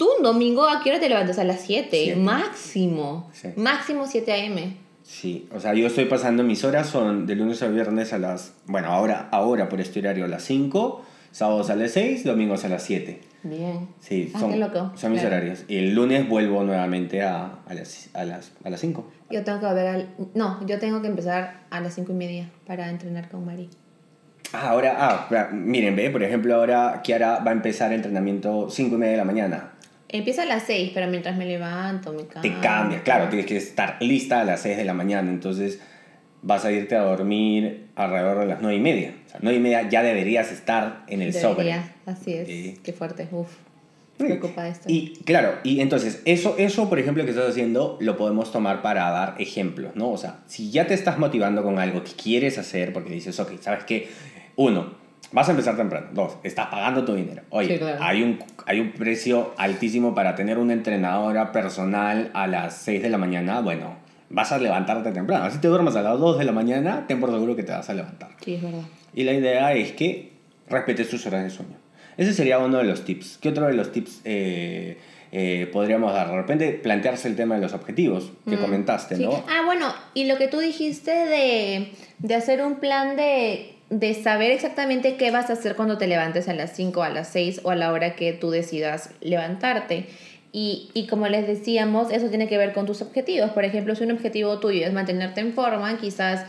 Tú 0.00 0.08
un 0.16 0.22
domingo, 0.22 0.66
¿a 0.66 0.82
qué 0.82 0.88
hora 0.88 0.98
te 0.98 1.10
levantas? 1.10 1.38
A 1.38 1.44
las 1.44 1.60
7. 1.60 1.88
Siete. 1.90 2.16
Máximo. 2.18 3.28
Sí. 3.34 3.48
Máximo 3.56 4.06
7 4.06 4.32
a.m. 4.32 4.74
Sí, 5.02 5.46
o 5.54 5.60
sea, 5.60 5.74
yo 5.74 5.86
estoy 5.88 6.06
pasando 6.06 6.42
mis 6.42 6.64
horas, 6.64 6.86
son 6.88 7.26
de 7.26 7.34
lunes 7.34 7.62
a 7.62 7.68
viernes 7.68 8.14
a 8.14 8.18
las, 8.18 8.54
bueno, 8.64 8.88
ahora, 8.88 9.28
ahora 9.30 9.68
por 9.68 9.78
este 9.78 9.98
horario 10.00 10.24
a 10.24 10.28
las 10.28 10.42
5, 10.44 11.02
sábados 11.32 11.68
a 11.68 11.76
las 11.76 11.90
6, 11.90 12.24
domingos 12.24 12.64
a 12.64 12.70
las 12.70 12.82
7. 12.84 13.20
Bien. 13.42 13.88
Sí, 14.00 14.32
Ah, 14.34 14.40
son, 14.40 14.58
loco. 14.58 14.90
son 14.94 15.12
mis 15.12 15.20
Claro. 15.20 15.36
horarios. 15.36 15.64
Y 15.68 15.76
el 15.76 15.94
lunes 15.94 16.26
vuelvo 16.26 16.64
nuevamente 16.64 17.20
a, 17.22 17.58
a 17.68 17.74
las, 17.74 18.08
a, 18.14 18.24
las, 18.24 18.52
a 18.64 18.70
las 18.70 18.80
5. 18.80 19.06
Yo 19.30 19.44
tengo 19.44 19.60
que 19.60 19.66
volver 19.66 19.86
al... 19.86 20.08
No, 20.34 20.66
yo 20.66 20.78
tengo 20.78 21.02
que 21.02 21.08
empezar 21.08 21.64
a 21.68 21.80
las 21.82 21.94
5 21.94 22.10
y 22.12 22.14
media 22.14 22.50
para 22.66 22.88
entrenar 22.88 23.28
con 23.28 23.44
Mari. 23.44 23.68
Ah, 24.54 24.70
ahora, 24.70 24.96
ah, 24.98 25.48
miren, 25.52 25.94
ve, 25.94 26.08
por 26.08 26.22
ejemplo, 26.22 26.54
ahora 26.54 27.02
Kiara 27.04 27.40
va 27.40 27.50
a 27.50 27.54
empezar 27.54 27.92
entrenamiento 27.92 28.70
5 28.70 28.94
y 28.94 28.98
media 28.98 29.12
de 29.12 29.18
la 29.18 29.24
mañana. 29.26 29.72
Empieza 30.12 30.42
a 30.42 30.46
las 30.46 30.64
6, 30.64 30.90
pero 30.92 31.06
mientras 31.06 31.36
me 31.36 31.46
levanto, 31.46 32.12
me 32.12 32.26
cambio. 32.26 32.52
Te 32.52 32.60
cambia, 32.60 33.02
claro, 33.02 33.28
tienes 33.28 33.46
que 33.46 33.56
estar 33.56 33.96
lista 34.00 34.40
a 34.40 34.44
las 34.44 34.60
6 34.62 34.76
de 34.76 34.84
la 34.84 34.94
mañana, 34.94 35.30
entonces 35.30 35.80
vas 36.42 36.64
a 36.64 36.72
irte 36.72 36.96
a 36.96 37.02
dormir 37.02 37.90
alrededor 37.94 38.40
de 38.40 38.46
las 38.46 38.60
9 38.60 38.76
y 38.76 38.80
media. 38.80 39.14
O 39.26 39.28
sea, 39.28 39.40
9 39.42 39.58
y 39.58 39.60
media 39.60 39.88
ya 39.88 40.02
deberías 40.02 40.50
estar 40.50 41.04
en 41.06 41.22
el 41.22 41.32
sobre. 41.32 41.64
Debería, 41.64 41.92
así 42.06 42.34
es. 42.34 42.48
Sí. 42.48 42.78
Qué 42.82 42.92
fuerte, 42.92 43.28
uf. 43.30 43.48
Sí. 44.18 44.24
Preocupa 44.26 44.68
esto. 44.68 44.84
Y 44.88 45.14
claro, 45.24 45.54
y 45.62 45.80
entonces 45.80 46.20
eso, 46.24 46.56
eso, 46.58 46.88
por 46.88 46.98
ejemplo, 46.98 47.24
que 47.24 47.30
estás 47.30 47.48
haciendo, 47.48 47.96
lo 48.00 48.16
podemos 48.16 48.52
tomar 48.52 48.82
para 48.82 49.08
dar 49.10 49.36
ejemplos, 49.38 49.96
¿no? 49.96 50.10
O 50.10 50.18
sea, 50.18 50.40
si 50.46 50.70
ya 50.70 50.86
te 50.86 50.94
estás 50.94 51.18
motivando 51.18 51.62
con 51.62 51.78
algo 51.78 52.02
que 52.04 52.12
quieres 52.12 52.58
hacer, 52.58 52.92
porque 52.92 53.14
dices, 53.14 53.38
ok, 53.40 53.52
¿sabes 53.60 53.84
qué? 53.84 54.10
Uno, 54.56 54.94
vas 55.32 55.48
a 55.48 55.52
empezar 55.52 55.76
temprano. 55.76 56.08
Dos, 56.12 56.36
estás 56.42 56.66
pagando 56.66 57.04
tu 57.04 57.14
dinero. 57.14 57.42
Oye, 57.50 57.74
Sí, 57.74 57.78
claro. 57.78 57.98
hay, 58.02 58.22
un, 58.22 58.38
hay 58.66 58.80
un 58.80 58.92
precio 58.92 59.52
altísimo 59.56 60.14
para 60.14 60.34
tener 60.34 60.58
una 60.58 60.72
entrenadora 60.72 61.52
personal 61.52 62.30
a 62.34 62.46
las 62.46 62.76
6 62.78 63.02
de 63.02 63.08
la 63.10 63.18
mañana. 63.18 63.60
Bueno, 63.60 63.96
vas 64.28 64.52
a 64.52 64.58
levantarte 64.58 65.12
temprano. 65.12 65.44
Así 65.44 65.58
te 65.58 65.68
duermas 65.68 65.96
a 65.96 66.02
las 66.02 66.18
2 66.18 66.38
de 66.38 66.44
la 66.44 66.52
mañana, 66.52 67.04
ten 67.06 67.20
por 67.20 67.30
seguro 67.30 67.56
que 67.56 67.62
te 67.62 67.72
vas 67.72 67.88
a 67.90 67.94
levantar. 67.94 68.30
Sí, 68.44 68.54
es 68.54 68.62
verdad. 68.62 68.82
Y 69.14 69.24
la 69.24 69.32
idea 69.32 69.72
es 69.74 69.92
que 69.92 70.32
respetes 70.68 71.08
tus 71.10 71.26
horas 71.26 71.42
de 71.44 71.50
sueño. 71.50 71.76
Ese 72.16 72.32
sería 72.34 72.58
uno 72.58 72.78
de 72.78 72.84
los 72.84 73.04
tips. 73.04 73.38
¿Qué 73.38 73.48
otro 73.48 73.66
de 73.66 73.72
los 73.72 73.92
tips 73.92 74.20
eh, 74.24 74.98
eh, 75.32 75.68
podríamos 75.72 76.12
dar? 76.12 76.28
De 76.28 76.36
repente 76.36 76.70
plantearse 76.72 77.28
el 77.28 77.34
tema 77.36 77.54
de 77.54 77.62
los 77.62 77.72
objetivos 77.72 78.32
que 78.48 78.56
Mm, 78.56 78.60
comentaste, 78.60 79.16
sí. 79.16 79.22
¿no? 79.24 79.42
Ah, 79.48 79.62
bueno, 79.64 79.86
y 80.12 80.24
lo 80.26 80.36
que 80.36 80.48
tú 80.48 80.58
dijiste 80.58 81.10
de, 81.12 81.92
de 82.18 82.34
hacer 82.34 82.62
un 82.62 82.74
plan 82.76 83.16
de, 83.16 83.74
de 83.90 84.14
saber 84.14 84.52
exactamente 84.52 85.16
qué 85.16 85.32
vas 85.32 85.50
a 85.50 85.54
hacer 85.54 85.74
cuando 85.74 85.98
te 85.98 86.06
levantes 86.06 86.48
a 86.48 86.54
las 86.54 86.72
5, 86.74 87.02
a 87.02 87.10
las 87.10 87.28
6 87.28 87.62
o 87.64 87.70
a 87.70 87.76
la 87.76 87.92
hora 87.92 88.14
que 88.14 88.32
tú 88.32 88.50
decidas 88.50 89.10
levantarte. 89.20 90.06
Y, 90.52 90.90
y 90.94 91.06
como 91.06 91.26
les 91.26 91.46
decíamos, 91.46 92.10
eso 92.12 92.28
tiene 92.28 92.48
que 92.48 92.56
ver 92.56 92.72
con 92.72 92.86
tus 92.86 93.02
objetivos. 93.02 93.50
Por 93.50 93.64
ejemplo, 93.64 93.94
si 93.94 94.04
un 94.04 94.12
objetivo 94.12 94.58
tuyo 94.60 94.86
es 94.86 94.92
mantenerte 94.92 95.40
en 95.40 95.52
forma, 95.52 95.98
quizás 95.98 96.46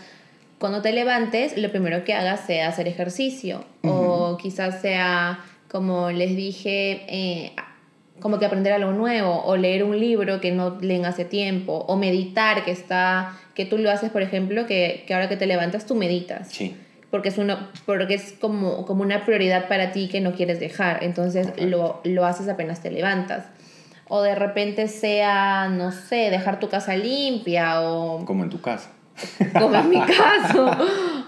cuando 0.59 0.83
te 0.83 0.91
levantes, 0.91 1.57
lo 1.57 1.71
primero 1.71 2.03
que 2.03 2.13
hagas 2.13 2.45
sea 2.45 2.67
hacer 2.67 2.87
ejercicio. 2.87 3.65
O 3.83 4.37
quizás 4.37 4.79
sea, 4.79 5.43
como 5.67 6.11
les 6.11 6.35
dije, 6.35 7.01
eh, 7.07 7.53
como 8.19 8.37
que 8.37 8.45
aprender 8.45 8.71
algo 8.73 8.91
nuevo. 8.91 9.43
O 9.45 9.57
leer 9.57 9.83
un 9.83 9.99
libro 9.99 10.39
que 10.39 10.51
no 10.51 10.77
leen 10.79 11.05
hace 11.05 11.25
tiempo. 11.25 11.85
O 11.87 11.95
meditar, 11.95 12.63
que 12.63 12.71
está 12.71 13.35
que 13.55 13.65
tú 13.65 13.79
lo 13.79 13.89
haces, 13.89 14.11
por 14.11 14.21
ejemplo, 14.21 14.67
que, 14.67 15.03
que 15.07 15.15
ahora 15.15 15.27
que 15.27 15.37
te 15.37 15.47
levantas 15.47 15.87
tú 15.87 15.95
meditas. 15.95 16.49
Sí. 16.49 16.75
Porque 17.11 17.29
es, 17.29 17.37
una, 17.37 17.69
porque 17.85 18.13
es 18.15 18.33
como, 18.39 18.85
como 18.85 19.03
una 19.03 19.25
prioridad 19.25 19.67
para 19.67 19.91
ti 19.91 20.07
que 20.07 20.21
no 20.21 20.31
quieres 20.33 20.59
dejar. 20.59 21.03
Entonces 21.03 21.49
lo, 21.61 21.99
lo 22.05 22.25
haces 22.25 22.47
apenas 22.47 22.81
te 22.81 22.89
levantas. 22.89 23.45
O 24.07 24.21
de 24.21 24.35
repente 24.35 24.87
sea, 24.87 25.69
no 25.69 25.91
sé, 25.91 26.29
dejar 26.31 26.59
tu 26.59 26.69
casa 26.69 26.95
limpia 26.95 27.81
o 27.81 28.25
Como 28.25 28.43
en 28.43 28.49
tu 28.49 28.59
casa. 28.61 28.89
como 29.59 29.75
en 29.75 29.89
mi 29.89 29.99
caso, 30.17 30.69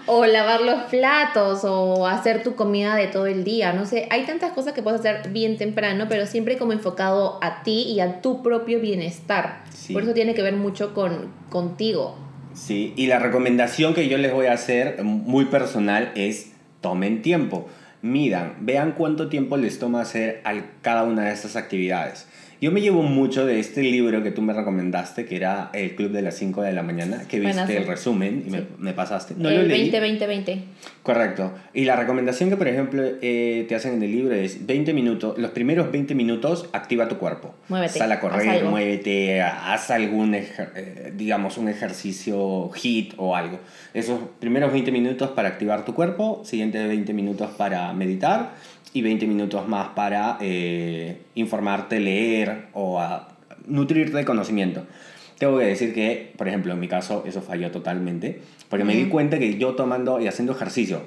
o 0.06 0.26
lavar 0.26 0.62
los 0.62 0.82
platos, 0.84 1.64
o 1.64 2.06
hacer 2.06 2.42
tu 2.42 2.54
comida 2.56 2.96
de 2.96 3.06
todo 3.06 3.26
el 3.26 3.44
día, 3.44 3.72
no 3.72 3.86
sé, 3.86 4.08
hay 4.10 4.24
tantas 4.24 4.52
cosas 4.52 4.72
que 4.72 4.82
puedes 4.82 5.00
hacer 5.00 5.30
bien 5.30 5.56
temprano, 5.56 6.06
pero 6.08 6.26
siempre 6.26 6.58
como 6.58 6.72
enfocado 6.72 7.38
a 7.42 7.62
ti 7.62 7.82
y 7.82 8.00
a 8.00 8.20
tu 8.20 8.42
propio 8.42 8.80
bienestar. 8.80 9.64
Sí. 9.72 9.92
Por 9.92 10.02
eso 10.02 10.12
tiene 10.12 10.34
que 10.34 10.42
ver 10.42 10.54
mucho 10.56 10.92
con 10.94 11.30
contigo. 11.50 12.16
Sí, 12.54 12.92
y 12.96 13.06
la 13.06 13.18
recomendación 13.18 13.94
que 13.94 14.08
yo 14.08 14.16
les 14.18 14.32
voy 14.32 14.46
a 14.46 14.52
hacer, 14.52 15.02
muy 15.02 15.46
personal, 15.46 16.12
es 16.14 16.52
tomen 16.80 17.22
tiempo. 17.22 17.68
Midan, 18.02 18.54
vean 18.60 18.92
cuánto 18.92 19.28
tiempo 19.28 19.56
les 19.56 19.78
toma 19.78 20.02
hacer 20.02 20.42
cada 20.82 21.04
una 21.04 21.24
de 21.24 21.32
estas 21.32 21.56
actividades. 21.56 22.26
Yo 22.60 22.70
me 22.70 22.80
llevo 22.80 23.02
mucho 23.02 23.44
de 23.44 23.60
este 23.60 23.82
libro 23.82 24.22
que 24.22 24.30
tú 24.30 24.40
me 24.40 24.52
recomendaste, 24.52 25.26
que 25.26 25.36
era 25.36 25.70
El 25.74 25.96
Club 25.96 26.12
de 26.12 26.22
las 26.22 26.36
5 26.36 26.62
de 26.62 26.72
la 26.72 26.82
mañana, 26.82 27.24
que 27.28 27.40
viste 27.40 27.76
el 27.76 27.86
resumen 27.86 28.44
y 28.46 28.50
me, 28.50 28.58
Sí. 28.58 28.66
me 28.78 28.92
pasaste. 28.92 29.34
No 29.36 29.48
el 29.50 29.56
lo 29.56 29.62
leí. 29.64 29.90
20-20-20. 29.90 30.60
Correcto. 31.04 31.52
Y 31.74 31.84
la 31.84 31.96
recomendación 31.96 32.48
que, 32.48 32.56
por 32.56 32.66
ejemplo, 32.66 33.02
eh, 33.20 33.66
te 33.68 33.74
hacen 33.74 33.92
en 33.92 34.02
el 34.02 34.10
libro 34.10 34.34
es 34.34 34.64
20 34.64 34.94
minutos, 34.94 35.36
los 35.36 35.50
primeros 35.50 35.92
20 35.92 36.14
minutos 36.14 36.66
activa 36.72 37.08
tu 37.08 37.18
cuerpo. 37.18 37.54
Muévete, 37.68 37.98
Sal 37.98 38.10
a 38.10 38.20
correr, 38.20 38.64
muévete, 38.64 39.42
haz 39.42 39.90
algún, 39.90 40.34
eh, 40.34 41.12
digamos, 41.14 41.58
un 41.58 41.68
ejercicio 41.68 42.70
HIT 42.72 43.12
o 43.18 43.36
algo. 43.36 43.60
Esos 43.92 44.18
primeros 44.40 44.72
20 44.72 44.90
minutos 44.92 45.28
para 45.32 45.48
activar 45.48 45.84
tu 45.84 45.94
cuerpo, 45.94 46.40
siguientes 46.42 46.88
20 46.88 47.12
minutos 47.12 47.50
para 47.50 47.92
meditar 47.92 48.52
y 48.94 49.02
20 49.02 49.26
minutos 49.26 49.68
más 49.68 49.88
para 49.88 50.38
eh, 50.40 51.18
informarte, 51.34 52.00
leer 52.00 52.68
o 52.72 52.98
a 52.98 53.28
nutrirte 53.66 54.16
de 54.16 54.24
conocimiento. 54.24 54.86
Tengo 55.38 55.58
que 55.58 55.64
decir 55.64 55.92
que, 55.94 56.32
por 56.36 56.48
ejemplo, 56.48 56.72
en 56.72 56.80
mi 56.80 56.88
caso 56.88 57.24
eso 57.26 57.42
falló 57.42 57.70
totalmente, 57.70 58.40
porque 58.68 58.84
me 58.84 58.94
di 58.94 59.06
cuenta 59.06 59.38
que 59.38 59.58
yo 59.58 59.74
tomando 59.74 60.20
y 60.20 60.26
haciendo 60.28 60.52
ejercicio, 60.52 61.02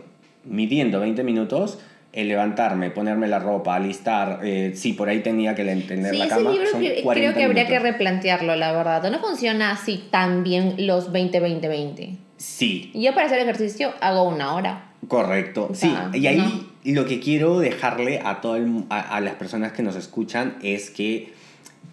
midiendo 0.45 0.99
20 0.99 1.23
minutos, 1.23 1.79
el 2.13 2.27
levantarme, 2.29 2.89
ponerme 2.89 3.27
la 3.27 3.39
ropa, 3.39 3.75
alistar, 3.75 4.39
eh, 4.43 4.71
si 4.75 4.93
por 4.93 5.07
ahí 5.09 5.19
tenía 5.19 5.53
que 5.55 5.63
Sí, 5.63 6.17
la 6.17 6.25
ese 6.25 6.27
cama, 6.35 6.51
libro 6.51 6.65
son 6.71 6.81
cre- 6.81 7.03
40 7.03 7.13
creo 7.13 7.33
que 7.33 7.43
habría 7.43 7.67
que 7.67 7.79
replantearlo, 7.79 8.55
la 8.55 8.71
verdad. 8.71 9.09
No 9.11 9.19
funciona 9.19 9.71
así 9.71 10.03
tan 10.09 10.43
bien 10.43 10.75
los 10.87 11.11
20-20-20. 11.11 12.17
Sí, 12.37 12.91
Yo 12.95 13.13
para 13.13 13.27
hacer 13.27 13.39
ejercicio 13.39 13.93
hago 14.01 14.23
una 14.23 14.53
hora. 14.55 14.91
correcto. 15.07 15.67
O 15.71 15.75
Sí, 15.75 15.91
y 16.13 16.27
ahí 16.27 16.37
no. 16.37 16.93
lo 16.93 17.05
que 17.05 17.19
quiero 17.19 17.59
dejarle 17.59 18.19
a, 18.23 18.41
todo 18.41 18.55
el- 18.55 18.83
a, 18.89 18.99
a 18.99 19.21
las 19.21 19.35
personas 19.35 19.71
que 19.73 19.83
nos 19.83 19.95
escuchan 19.95 20.55
es 20.63 20.89
que 20.89 21.33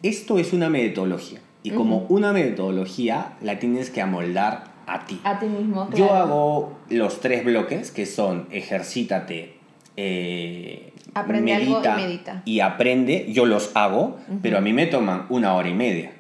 esto 0.02 0.38
es 0.38 0.52
una 0.52 0.68
metodología. 0.70 1.40
Y 1.64 1.70
como 1.70 2.04
una 2.10 2.32
metodología, 2.34 3.32
la 3.40 3.58
tienes 3.58 3.88
que 3.88 4.02
amoldar 4.02 4.64
a 4.86 5.06
ti. 5.06 5.18
A 5.24 5.38
ti 5.38 5.46
mismo. 5.46 5.88
Yo 5.94 6.12
hago 6.12 6.76
los 6.90 7.20
tres 7.20 7.42
bloques 7.42 7.90
que 7.90 8.04
son 8.04 8.46
ejercítate, 8.50 9.54
eh, 9.96 10.92
Aprende 11.14 11.54
algo 11.54 11.80
y 11.82 11.88
medita. 11.88 12.42
y 12.44 12.60
aprende. 12.60 13.32
Yo 13.32 13.46
los 13.46 13.70
hago, 13.74 14.18
pero 14.42 14.58
a 14.58 14.60
mí 14.60 14.74
me 14.74 14.84
toman 14.86 15.24
una 15.30 15.54
hora 15.54 15.68
y 15.70 15.74
media. 15.74 16.12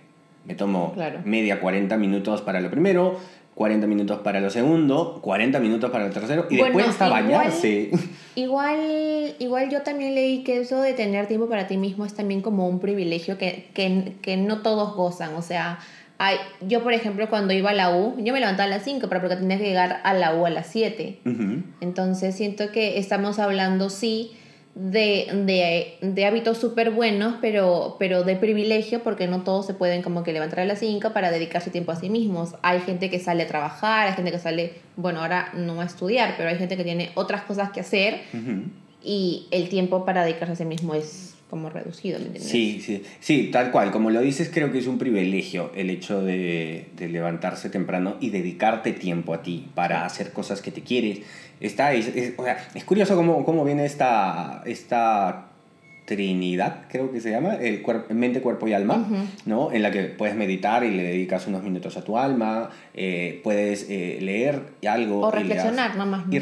Me 0.46 0.54
tomo 0.54 0.92
Claro. 0.94 1.20
media 1.26 1.60
40 1.60 1.98
minutos 1.98 2.40
para 2.40 2.62
lo 2.62 2.70
primero, 2.70 3.18
40 3.54 3.86
minutos 3.86 4.20
para 4.20 4.40
lo 4.40 4.48
segundo, 4.48 5.18
40 5.20 5.60
minutos 5.60 5.90
para 5.90 6.06
el 6.06 6.12
tercero 6.12 6.46
y 6.48 6.56
Bueno, 6.56 6.78
después 6.78 6.88
hasta 6.88 7.06
igual- 7.06 7.22
bañarse. 7.24 7.90
Igual, 8.36 9.34
igual 9.38 9.70
yo 9.70 9.82
también 9.82 10.14
leí 10.14 10.42
que 10.42 10.58
eso 10.60 10.80
de 10.80 10.92
tener 10.92 11.26
tiempo 11.26 11.48
para 11.48 11.66
ti 11.66 11.76
mismo 11.76 12.04
es 12.04 12.14
también 12.14 12.42
como 12.42 12.68
un 12.68 12.80
privilegio 12.80 13.38
que, 13.38 13.68
que, 13.74 14.14
que 14.22 14.36
no 14.36 14.62
todos 14.62 14.94
gozan. 14.96 15.34
O 15.34 15.42
sea, 15.42 15.78
hay, 16.18 16.36
yo 16.60 16.82
por 16.82 16.92
ejemplo 16.92 17.28
cuando 17.28 17.52
iba 17.52 17.70
a 17.70 17.74
la 17.74 17.96
U, 17.96 18.16
yo 18.18 18.32
me 18.32 18.40
levantaba 18.40 18.64
a 18.64 18.70
las 18.70 18.82
5, 18.84 19.08
pero 19.08 19.20
porque 19.20 19.36
tenía 19.36 19.58
que 19.58 19.64
llegar 19.64 20.00
a 20.02 20.14
la 20.14 20.34
U 20.34 20.46
a 20.46 20.50
las 20.50 20.66
7. 20.68 21.20
Ujú. 21.24 21.62
Entonces 21.80 22.34
siento 22.34 22.70
que 22.72 22.98
estamos 22.98 23.38
hablando, 23.38 23.90
sí, 23.90 24.32
de, 24.74 25.28
de, 25.46 25.98
de 26.00 26.26
hábitos 26.26 26.58
súper 26.58 26.90
buenos, 26.90 27.36
pero, 27.40 27.96
pero 27.98 28.24
de 28.24 28.34
privilegio, 28.36 29.02
porque 29.02 29.28
no 29.28 29.42
todos 29.42 29.66
se 29.66 29.74
pueden 29.74 30.02
como 30.02 30.24
que 30.24 30.32
levantar 30.32 30.60
a 30.60 30.64
las 30.64 30.80
5 30.80 31.12
para 31.12 31.30
dedicarse 31.30 31.70
tiempo 31.70 31.92
a 31.92 31.96
sí 31.96 32.10
mismos. 32.10 32.54
Hay 32.62 32.80
gente 32.80 33.08
que 33.08 33.20
sale 33.20 33.44
a 33.44 33.46
trabajar, 33.46 34.08
hay 34.08 34.14
gente 34.14 34.32
que 34.32 34.38
sale, 34.38 34.72
bueno, 34.96 35.20
ahora 35.20 35.52
no 35.54 35.80
a 35.80 35.84
estudiar, 35.84 36.34
pero 36.36 36.48
hay 36.48 36.56
gente 36.56 36.76
que 36.76 36.84
tiene 36.84 37.10
otras 37.14 37.42
cosas 37.42 37.70
que 37.70 37.80
hacer 37.80 38.22
y 39.02 39.46
el 39.50 39.68
tiempo 39.68 40.04
para 40.04 40.24
dedicarse 40.24 40.54
a 40.54 40.56
sí 40.56 40.64
mismo 40.64 40.94
es 40.94 41.34
como 41.50 41.70
reducido, 41.70 42.18
¿me 42.18 42.26
entiendes? 42.26 42.50
Sí, 42.50 42.80
sí, 42.80 43.04
sí, 43.20 43.50
tal 43.52 43.70
cual. 43.70 43.92
Como 43.92 44.10
lo 44.10 44.20
dices, 44.20 44.50
creo 44.52 44.72
que 44.72 44.78
es 44.78 44.88
un 44.88 44.98
privilegio 44.98 45.70
el 45.76 45.88
hecho 45.88 46.20
de, 46.20 46.88
de 46.96 47.08
levantarse 47.08 47.70
temprano 47.70 48.16
y 48.18 48.30
dedicarte 48.30 48.92
tiempo 48.92 49.34
a 49.34 49.42
ti 49.42 49.68
para 49.74 50.04
hacer 50.04 50.32
cosas 50.32 50.60
que 50.62 50.72
te 50.72 50.80
quieres. 50.80 51.20
Está, 51.60 51.92
es, 51.92 52.08
es- 52.08 52.34
o 52.36 52.44
sea, 52.44 52.56
es 52.74 52.84
curioso 52.84 53.16
cómo, 53.16 53.44
cómo 53.44 53.64
viene 53.64 53.84
esta, 53.84 54.62
esta 54.66 55.46
trinidad, 56.04 56.82
creo 56.90 57.10
que 57.10 57.20
se 57.20 57.30
llama, 57.30 57.54
el 57.54 57.82
cuer- 57.82 58.08
mente, 58.10 58.40
cuerpo 58.42 58.68
y 58.68 58.74
alma. 58.74 59.06
¿no? 59.46 59.72
En 59.72 59.82
la 59.82 59.90
que 59.90 60.02
puedes 60.04 60.36
meditar 60.36 60.84
y 60.84 60.90
le 60.90 61.02
dedicas 61.02 61.46
unos 61.46 61.62
minutos 61.62 61.96
a 61.96 62.04
tu 62.04 62.18
alma, 62.18 62.70
eh, 62.92 63.40
puedes 63.42 63.86
eh, 63.88 64.18
leer 64.20 64.60
algo. 64.86 65.20
O 65.20 65.28
y 65.30 65.32
reflexionar 65.38 65.96
nomás, 65.96 66.24
Y 66.30 66.38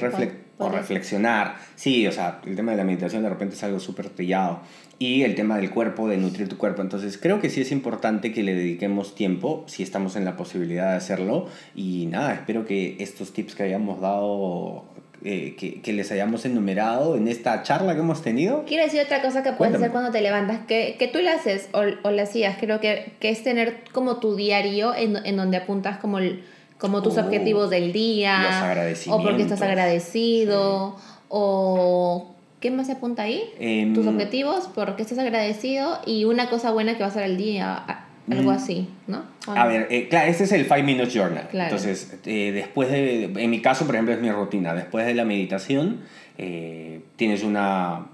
o 0.64 0.68
reflexionar. 0.70 1.56
Sí, 1.76 2.06
o 2.06 2.12
sea, 2.12 2.40
el 2.46 2.56
tema 2.56 2.72
de 2.72 2.78
la 2.78 2.84
meditación 2.84 3.22
de 3.22 3.28
repente 3.28 3.54
es 3.56 3.62
algo 3.64 3.80
súper 3.80 4.08
trillado. 4.08 4.60
Y 4.98 5.22
el 5.22 5.34
tema 5.34 5.56
del 5.56 5.70
cuerpo, 5.70 6.08
de 6.08 6.16
nutrir 6.16 6.48
tu 6.48 6.58
cuerpo. 6.58 6.80
Entonces, 6.80 7.18
creo 7.18 7.40
que 7.40 7.50
sí 7.50 7.60
es 7.60 7.72
importante 7.72 8.32
que 8.32 8.44
le 8.44 8.54
dediquemos 8.54 9.14
tiempo, 9.16 9.64
si 9.66 9.82
estamos 9.82 10.14
en 10.14 10.24
la 10.24 10.36
posibilidad 10.36 10.90
de 10.90 10.96
hacerlo. 10.96 11.46
Y 11.74 12.06
nada, 12.06 12.32
espero 12.34 12.64
que 12.64 12.96
estos 13.00 13.32
tips 13.32 13.56
que 13.56 13.64
hayamos 13.64 14.00
dado, 14.00 14.84
eh, 15.24 15.56
que, 15.58 15.80
que 15.80 15.92
les 15.92 16.12
hayamos 16.12 16.44
enumerado 16.44 17.16
en 17.16 17.26
esta 17.26 17.64
charla 17.64 17.94
que 17.94 18.00
hemos 18.00 18.22
tenido. 18.22 18.64
Quiero 18.64 18.84
decir 18.84 19.00
otra 19.00 19.22
cosa 19.22 19.42
que 19.42 19.48
puedes 19.52 19.56
Cuéntame. 19.72 19.84
hacer 19.86 19.90
cuando 19.92 20.10
te 20.12 20.20
levantas, 20.20 20.60
que, 20.68 20.94
que 20.98 21.08
tú 21.08 21.18
la 21.18 21.32
haces 21.32 21.68
o, 21.72 21.80
o 22.06 22.10
la 22.12 22.22
hacías, 22.22 22.58
creo 22.60 22.78
que, 22.78 23.14
que 23.18 23.30
es 23.30 23.42
tener 23.42 23.82
como 23.92 24.18
tu 24.20 24.36
diario 24.36 24.94
en, 24.94 25.16
en 25.26 25.36
donde 25.36 25.56
apuntas 25.56 25.98
como, 25.98 26.18
el- 26.18 26.44
como 26.82 27.00
tus 27.02 27.16
objetivos 27.16 27.70
del 27.70 27.92
día, 27.92 28.42
los 28.42 28.52
o 28.52 28.64
agradecimientos. 28.64 29.26
porque 29.30 29.42
estás 29.44 29.62
agradecido, 29.62 30.96
o 31.28 32.34
¿qué 32.60 32.70
más 32.70 32.86
se 32.86 32.92
apunta 32.92 33.22
ahí? 33.22 33.42
Em, 33.58 33.94
tus 33.94 34.06
objetivos, 34.06 34.68
porque 34.74 35.02
estás 35.02 35.18
agradecido 35.18 35.98
y 36.06 36.24
una 36.24 36.50
cosa 36.50 36.70
buena 36.72 36.92
que 36.94 37.00
va 37.00 37.06
a 37.06 37.08
hacer 37.08 37.22
al 37.22 37.36
día, 37.38 37.82
algo 38.30 38.52
Mm. 38.52 38.54
así, 38.54 38.88
¿no? 39.06 39.22
A 39.46 39.66
ver, 39.66 39.88
eh, 39.90 40.08
claro, 40.08 40.30
este 40.30 40.44
es 40.44 40.52
el 40.52 40.64
5 40.66 40.82
Minutes 40.84 41.12
Journal. 41.14 41.48
Claro. 41.50 41.74
Entonces, 41.74 42.14
eh, 42.26 42.52
después 42.52 42.90
de, 42.90 43.24
en 43.24 43.50
mi 43.50 43.60
caso, 43.60 43.84
por 43.86 43.94
ejemplo, 43.96 44.14
es 44.14 44.20
mi 44.20 44.30
rutina. 44.30 44.74
Después 44.74 45.06
de 45.06 45.14
la 45.14 45.24
meditación, 45.24 46.00
eh, 46.38 47.00
tienes 47.16 47.42
una, 47.42 48.06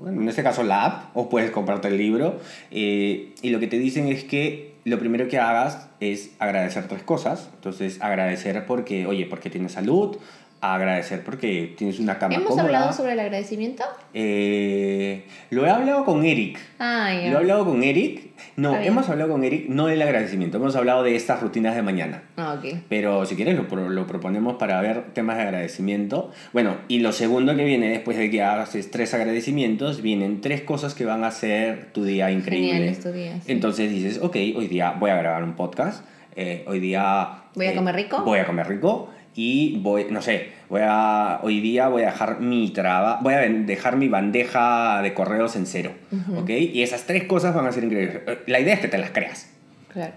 bueno, 0.00 0.20
en 0.22 0.28
este 0.28 0.42
caso 0.42 0.62
la 0.64 0.84
app, 0.84 1.16
o 1.16 1.28
puedes 1.28 1.50
comprarte 1.52 1.88
el 1.88 1.96
libro. 1.98 2.40
eh, 2.70 3.32
y 3.42 3.50
lo 3.50 3.60
que 3.60 3.66
te 3.68 3.78
dicen 3.78 4.08
es 4.08 4.24
que 4.24 4.71
lo 4.84 4.98
primero 4.98 5.28
que 5.28 5.38
hagas 5.38 5.88
es 6.00 6.32
agradecer 6.38 6.88
tres 6.88 7.02
cosas. 7.02 7.50
Entonces, 7.54 8.00
agradecer 8.00 8.66
porque, 8.66 9.06
oye, 9.06 9.26
porque 9.26 9.50
tienes 9.50 9.72
salud. 9.72 10.16
Agradecer 10.64 11.24
porque 11.24 11.74
tienes 11.76 11.98
una 11.98 12.20
cama 12.20 12.36
¿Hemos 12.36 12.50
cómoda. 12.50 12.66
hablado 12.66 12.92
sobre 12.92 13.14
el 13.14 13.20
agradecimiento? 13.20 13.82
Eh, 14.14 15.26
lo 15.50 15.66
he 15.66 15.70
hablado 15.70 16.04
con 16.04 16.24
Eric. 16.24 16.56
Ah, 16.78 17.12
ya. 17.12 17.30
Lo 17.30 17.38
he 17.38 17.40
hablado 17.40 17.64
con 17.64 17.82
Eric. 17.82 18.30
No, 18.54 18.76
hemos 18.76 19.08
hablado 19.08 19.32
con 19.32 19.42
Eric, 19.42 19.68
no 19.68 19.86
del 19.86 20.00
agradecimiento, 20.00 20.58
hemos 20.58 20.76
hablado 20.76 21.02
de 21.02 21.16
estas 21.16 21.42
rutinas 21.42 21.74
de 21.74 21.82
mañana. 21.82 22.22
Ah, 22.36 22.56
ok. 22.56 22.76
Pero 22.88 23.26
si 23.26 23.34
quieres 23.34 23.56
lo, 23.56 23.88
lo 23.88 24.06
proponemos 24.06 24.54
para 24.54 24.80
ver 24.80 25.12
temas 25.14 25.36
de 25.38 25.42
agradecimiento. 25.42 26.30
Bueno, 26.52 26.76
y 26.86 27.00
lo 27.00 27.10
segundo 27.10 27.56
que 27.56 27.64
viene 27.64 27.88
después 27.88 28.16
de 28.16 28.30
que 28.30 28.44
haces 28.44 28.92
tres 28.92 29.14
agradecimientos, 29.14 30.00
vienen 30.00 30.42
tres 30.42 30.60
cosas 30.60 30.94
que 30.94 31.04
van 31.04 31.24
a 31.24 31.28
hacer 31.28 31.88
tu 31.92 32.04
día 32.04 32.30
increíble. 32.30 32.74
Genial, 32.74 32.98
tu 33.02 33.10
día, 33.10 33.32
sí. 33.44 33.50
Entonces 33.50 33.90
dices, 33.90 34.20
ok, 34.22 34.36
hoy 34.54 34.68
día 34.68 34.92
voy 34.92 35.10
a 35.10 35.16
grabar 35.16 35.42
un 35.42 35.54
podcast, 35.54 36.04
eh, 36.36 36.64
hoy 36.68 36.78
día... 36.78 37.42
¿Voy 37.56 37.66
a 37.66 37.72
eh, 37.72 37.74
comer 37.74 37.96
rico? 37.96 38.22
Voy 38.22 38.38
a 38.38 38.46
comer 38.46 38.68
rico 38.68 39.10
y 39.34 39.78
voy, 39.78 40.06
no 40.10 40.20
sé, 40.20 40.50
voy 40.68 40.82
a, 40.84 41.40
hoy 41.42 41.60
día 41.60 41.88
voy 41.88 42.02
a 42.02 42.06
dejar 42.06 42.40
mi 42.40 42.70
trabajo, 42.70 43.22
voy 43.22 43.34
a 43.34 43.40
dejar 43.40 43.96
mi 43.96 44.08
bandeja 44.08 45.00
de 45.02 45.14
correos 45.14 45.56
en 45.56 45.66
cero, 45.66 45.92
¿ok? 46.36 46.50
Y 46.50 46.82
esas 46.82 47.04
tres 47.04 47.24
cosas 47.24 47.54
van 47.54 47.66
a 47.66 47.72
ser 47.72 47.84
increíbles. 47.84 48.20
La 48.46 48.60
idea 48.60 48.74
es 48.74 48.80
que 48.80 48.88
te 48.88 48.98
las 48.98 49.10
creas. 49.10 49.48
Claro. 49.92 50.12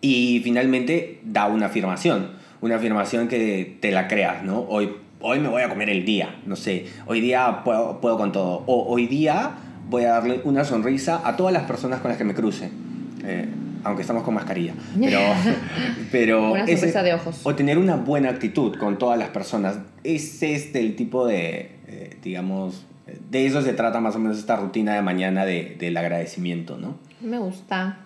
Y 0.00 0.40
finalmente 0.42 1.20
da 1.22 1.46
una 1.46 1.66
afirmación, 1.66 2.32
una 2.60 2.76
afirmación 2.76 3.28
que 3.28 3.78
te 3.80 3.92
la 3.92 4.08
creas, 4.08 4.42
¿no? 4.42 4.60
Hoy, 4.60 4.96
hoy 5.20 5.38
me 5.38 5.48
voy 5.48 5.62
a 5.62 5.68
comer 5.68 5.88
el 5.88 6.04
día, 6.04 6.36
no 6.44 6.56
sé, 6.56 6.86
hoy 7.06 7.20
día 7.20 7.62
puedo, 7.64 8.00
puedo 8.00 8.16
con 8.16 8.32
todo, 8.32 8.64
o 8.66 8.92
hoy 8.92 9.06
día 9.06 9.52
voy 9.88 10.04
a 10.04 10.08
darle 10.08 10.40
una 10.42 10.64
sonrisa 10.64 11.22
a 11.24 11.36
todas 11.36 11.52
las 11.52 11.64
personas 11.64 12.00
con 12.00 12.08
las 12.08 12.18
que 12.18 12.24
me 12.24 12.34
cruce, 12.34 12.70
eh, 13.24 13.46
aunque 13.84 14.02
estamos 14.02 14.22
con 14.22 14.34
mascarilla, 14.34 14.74
pero... 15.00 15.20
pero 16.10 16.52
Una 16.52 16.64
ese- 16.64 16.92
de 17.02 17.14
ojos. 17.14 17.40
O 17.44 17.54
tener 17.54 17.78
una 17.78 17.96
buena 17.96 18.30
actitud 18.30 18.76
con 18.76 18.98
todas 18.98 19.18
las 19.18 19.28
personas, 19.30 19.78
ese 20.04 20.54
es 20.54 20.74
el 20.74 20.96
tipo 20.96 21.26
de, 21.26 21.72
eh, 21.88 22.16
digamos, 22.22 22.86
de 23.30 23.46
eso 23.46 23.62
se 23.62 23.72
trata 23.72 24.00
más 24.00 24.16
o 24.16 24.18
menos 24.18 24.38
esta 24.38 24.56
rutina 24.56 24.94
de 24.94 25.02
mañana 25.02 25.44
de, 25.44 25.76
del 25.78 25.96
agradecimiento, 25.96 26.76
¿no? 26.76 26.96
Me 27.20 27.38
gusta. 27.38 27.98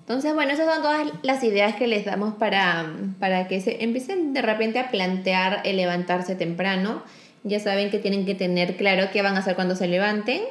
Entonces, 0.00 0.34
bueno, 0.34 0.52
esas 0.52 0.66
son 0.72 0.82
todas 0.82 1.06
las 1.22 1.42
ideas 1.44 1.76
que 1.76 1.86
les 1.86 2.04
damos 2.04 2.34
para, 2.34 2.84
para 3.18 3.48
que 3.48 3.60
se 3.62 3.82
empiecen 3.82 4.34
de 4.34 4.42
repente 4.42 4.78
a 4.78 4.90
plantear 4.90 5.62
el 5.64 5.76
levantarse 5.76 6.34
temprano. 6.34 7.02
Ya 7.42 7.58
saben 7.58 7.90
que 7.90 7.98
tienen 7.98 8.26
que 8.26 8.34
tener 8.34 8.76
claro 8.76 9.08
qué 9.12 9.22
van 9.22 9.36
a 9.36 9.38
hacer 9.38 9.54
cuando 9.54 9.76
se 9.76 9.88
levanten 9.88 10.42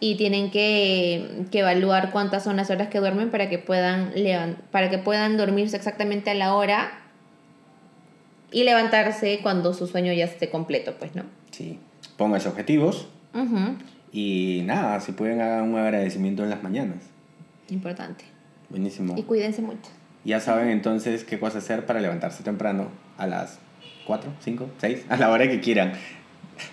y 0.00 0.16
tienen 0.16 0.50
que, 0.50 1.46
que 1.50 1.60
evaluar 1.60 2.10
cuántas 2.10 2.44
son 2.44 2.56
las 2.56 2.70
horas 2.70 2.88
que 2.88 2.98
duermen 2.98 3.30
para 3.30 3.48
que 3.48 3.58
puedan 3.58 4.12
para 4.70 4.90
que 4.90 4.98
puedan 4.98 5.36
dormirse 5.36 5.76
exactamente 5.76 6.30
a 6.30 6.34
la 6.34 6.54
hora 6.54 6.90
y 8.52 8.64
levantarse 8.64 9.40
cuando 9.42 9.74
su 9.74 9.86
sueño 9.86 10.12
ya 10.12 10.24
esté 10.24 10.50
completo, 10.50 10.94
pues, 10.98 11.14
¿no? 11.14 11.24
Sí. 11.50 11.78
Pónganse 12.16 12.48
objetivos, 12.48 13.08
Ujú. 13.34 13.76
Y 14.12 14.62
nada, 14.64 15.00
si 15.00 15.12
pueden 15.12 15.40
hagan 15.40 15.70
un 15.70 15.78
agradecimiento 15.78 16.42
en 16.42 16.50
las 16.50 16.62
mañanas. 16.62 16.98
Importante. 17.68 18.24
Buenísimo. 18.70 19.14
Y 19.16 19.22
cuídense 19.22 19.62
mucho. 19.62 19.90
Ya 20.24 20.40
saben 20.40 20.68
entonces 20.68 21.24
qué 21.24 21.38
cosa 21.38 21.58
hacer 21.58 21.86
para 21.86 22.00
levantarse 22.00 22.42
temprano 22.42 22.88
a 23.16 23.26
las 23.26 23.58
4, 24.06 24.32
5, 24.40 24.70
6, 24.78 25.06
a 25.08 25.16
la 25.16 25.30
hora 25.30 25.48
que 25.48 25.60
quieran. 25.60 25.92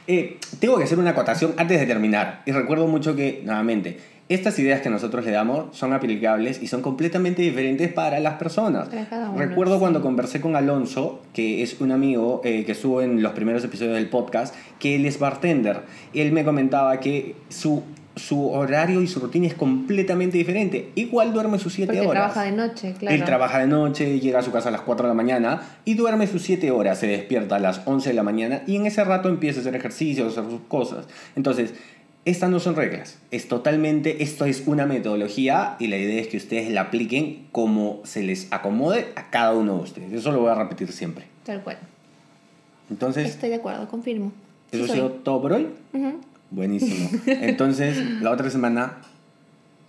Eh, 0.07 0.37
tengo 0.59 0.77
que 0.77 0.83
hacer 0.83 0.99
una 0.99 1.11
acotación 1.11 1.53
antes 1.57 1.79
de 1.79 1.85
terminar. 1.85 2.41
Y 2.45 2.51
recuerdo 2.51 2.87
mucho 2.87 3.15
que, 3.15 3.41
nuevamente, 3.45 3.97
estas 4.27 4.57
ideas 4.57 4.81
que 4.81 4.89
nosotros 4.89 5.23
le 5.23 5.31
damos 5.31 5.77
son 5.77 5.93
aplicables 5.93 6.61
y 6.61 6.67
son 6.67 6.81
completamente 6.81 7.43
diferentes 7.43 7.93
para 7.93 8.19
las 8.19 8.35
personas. 8.35 8.89
Para 8.89 9.29
uno, 9.29 9.37
Recuerdo 9.37 9.75
sí. 9.75 9.79
cuando 9.79 10.01
conversé 10.01 10.41
con 10.41 10.55
Alonso, 10.55 11.21
que 11.31 11.61
es 11.61 11.79
un 11.79 11.91
amigo 11.91 12.41
eh, 12.43 12.65
que 12.65 12.71
estuvo 12.71 13.01
en 13.03 13.21
los 13.21 13.33
primeros 13.33 13.63
episodios 13.63 13.93
del 13.93 14.09
podcast, 14.09 14.55
que 14.79 14.95
él 14.95 15.05
es 15.05 15.19
bartender. 15.19 15.81
Él 16.13 16.31
me 16.31 16.43
comentaba 16.43 16.99
que 16.99 17.35
su, 17.49 17.83
su 18.15 18.49
horario 18.49 19.01
y 19.01 19.07
su 19.07 19.19
rutina 19.19 19.47
es 19.47 19.53
completamente 19.55 20.37
diferente. 20.37 20.91
Igual 20.95 21.33
duerme 21.33 21.59
sus 21.59 21.73
7 21.73 21.91
Porque 21.93 22.07
horas. 22.07 22.33
trabaja 22.33 22.43
de 22.43 22.51
noche, 22.55 22.93
claro. 22.97 23.15
Él 23.15 23.23
trabaja 23.25 23.59
de 23.59 23.67
noche, 23.67 24.19
llega 24.19 24.39
a 24.39 24.41
su 24.41 24.51
casa 24.51 24.69
a 24.69 24.71
las 24.71 24.81
4 24.81 25.05
de 25.05 25.09
la 25.09 25.15
mañana 25.15 25.61
y 25.83 25.95
duerme 25.95 26.25
sus 26.27 26.41
7 26.43 26.71
horas, 26.71 26.99
se 26.99 27.07
despierta 27.07 27.57
a 27.57 27.59
las 27.59 27.81
11 27.85 28.09
de 28.09 28.15
la 28.15 28.23
mañana 28.23 28.61
y 28.67 28.77
en 28.77 28.85
ese 28.85 29.03
rato 29.03 29.27
empieza 29.29 29.59
a 29.59 29.61
hacer 29.61 29.75
ejercicio, 29.75 30.25
a 30.25 30.27
hacer 30.29 30.45
sus 30.45 30.61
cosas. 30.67 31.05
Entonces, 31.35 31.73
estas 32.23 32.49
no 32.49 32.59
son 32.59 32.75
reglas, 32.75 33.19
es 33.31 33.47
totalmente, 33.47 34.23
esto 34.23 34.45
es 34.45 34.63
una 34.65 34.85
metodología 34.87 35.75
y 35.79 35.87
la 35.87 35.97
idea 35.97 36.19
es 36.21 36.27
que 36.27 36.37
ustedes 36.37 36.71
la 36.71 36.81
apliquen 36.81 37.47
como 37.51 37.99
se 38.03 38.23
les 38.23 38.51
acomode 38.51 39.07
a 39.15 39.29
cada 39.29 39.53
uno 39.53 39.75
de 39.75 39.81
ustedes. 39.83 40.13
Eso 40.13 40.31
lo 40.31 40.39
voy 40.39 40.49
a 40.49 40.55
repetir 40.55 40.91
siempre. 40.91 41.25
Tal 41.43 41.61
cual. 41.61 41.77
Entonces, 42.89 43.27
Estoy 43.27 43.49
de 43.49 43.55
acuerdo, 43.55 43.87
confirmo. 43.87 44.31
Sí 44.71 44.77
eso 44.81 44.91
ha 44.91 44.95
sido 44.95 45.09
todo 45.11 45.41
por 45.41 45.53
hoy. 45.53 45.67
Ujú. 45.93 46.19
Buenísimo. 46.55 47.09
Entonces, 47.27 47.97
la 48.21 48.31
otra 48.31 48.49
semana 48.49 49.01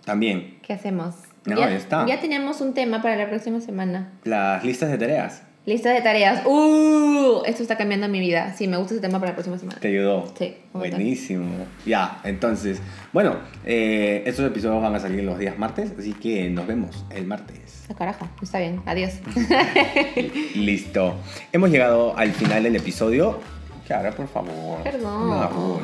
también 0.03 0.57
¿Qué 0.61 0.73
hacemos? 0.73 1.15
No, 1.45 1.57
ya, 1.57 1.71
está. 1.71 2.05
Ya 2.05 2.19
tenemos 2.19 2.59
un 2.59 2.73
tema 2.73 3.01
para 3.01 3.15
la 3.15 3.29
próxima 3.29 3.61
semana. 3.61 4.11
Las 4.25 4.65
listas 4.65 4.91
de 4.91 4.97
tareas. 4.97 5.43
Lista 5.65 5.91
de 5.91 6.01
tareas. 6.01 6.45
¡Uh! 6.45 7.41
Esto 7.45 7.61
está 7.61 7.77
cambiando 7.77 8.09
mi 8.09 8.19
vida. 8.19 8.53
Sí, 8.57 8.67
me 8.67 8.75
gusta 8.75 8.95
ese 8.95 9.01
tema 9.01 9.19
para 9.19 9.31
la 9.31 9.35
próxima 9.35 9.57
semana. 9.57 9.79
¿Te 9.79 9.87
ayudó? 9.87 10.33
Sí. 10.37 10.55
Buenísimo. 10.73 11.65
Ya, 11.85 12.19
entonces, 12.25 12.81
bueno, 13.13 13.37
eh, 13.65 14.23
estos 14.25 14.45
episodios 14.45 14.81
van 14.81 14.95
a 14.95 14.99
salir 14.99 15.23
los 15.23 15.39
días 15.39 15.57
martes, 15.57 15.93
así 15.97 16.13
que 16.13 16.49
nos 16.49 16.67
vemos 16.67 17.05
el 17.15 17.25
martes. 17.25 17.85
Ah, 17.89 17.95
carajo, 17.95 18.29
está 18.41 18.59
bien. 18.59 18.81
Adiós. 18.85 19.13
Listo. 20.55 21.15
Hemos 21.53 21.69
llegado 21.69 22.17
al 22.17 22.31
final 22.31 22.63
del 22.63 22.75
episodio. 22.75 23.39
Ahora, 23.93 24.11
por 24.11 24.27
favor. 24.27 24.83
Perdón. 24.83 25.29
No, 25.29 25.79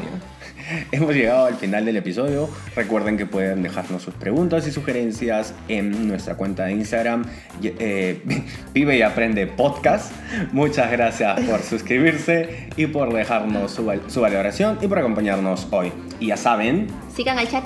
Hemos 0.91 1.13
llegado 1.13 1.45
al 1.45 1.55
final 1.55 1.85
del 1.85 1.97
episodio. 1.97 2.49
Recuerden 2.75 3.17
que 3.17 3.25
pueden 3.25 3.63
dejarnos 3.63 4.01
sus 4.01 4.13
preguntas 4.13 4.67
y 4.67 4.71
sugerencias 4.71 5.53
en 5.67 6.07
nuestra 6.07 6.35
cuenta 6.35 6.65
de 6.65 6.73
Instagram, 6.73 7.25
eh, 7.63 8.21
Vive 8.73 8.97
y 8.97 9.01
Aprende 9.01 9.47
Podcast. 9.47 10.11
Muchas 10.51 10.91
gracias 10.91 11.39
por 11.41 11.61
suscribirse 11.63 12.69
y 12.75 12.87
por 12.87 13.13
dejarnos 13.13 13.71
su, 13.71 13.91
su 14.07 14.21
valoración 14.21 14.77
y 14.81 14.87
por 14.87 14.99
acompañarnos 14.99 15.67
hoy. 15.71 15.91
Y 16.19 16.27
ya 16.27 16.37
saben, 16.37 16.87
sigan 17.13 17.37
al 17.37 17.47
chat 17.47 17.65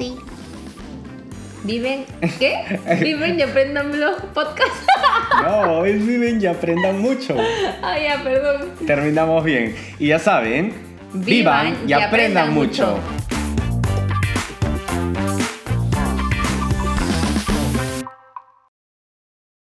Viven, 1.67 2.05
¿qué? 2.39 2.79
Viven 3.01 3.37
y 3.37 3.41
aprendan 3.41 3.99
los 3.99 4.21
podcasts. 4.33 4.85
No, 5.43 5.85
es 5.85 6.05
viven 6.05 6.41
y 6.41 6.45
aprendan 6.45 6.99
mucho. 6.99 7.35
Ah, 7.83 7.97
ya, 7.99 8.23
perdón. 8.23 8.71
Terminamos 8.87 9.43
bien. 9.43 9.75
Y 9.99 10.07
ya 10.07 10.19
saben, 10.19 10.73
vivan, 11.13 11.77
y, 11.85 11.93
aprendan, 11.93 12.53
mucho. 12.53 12.97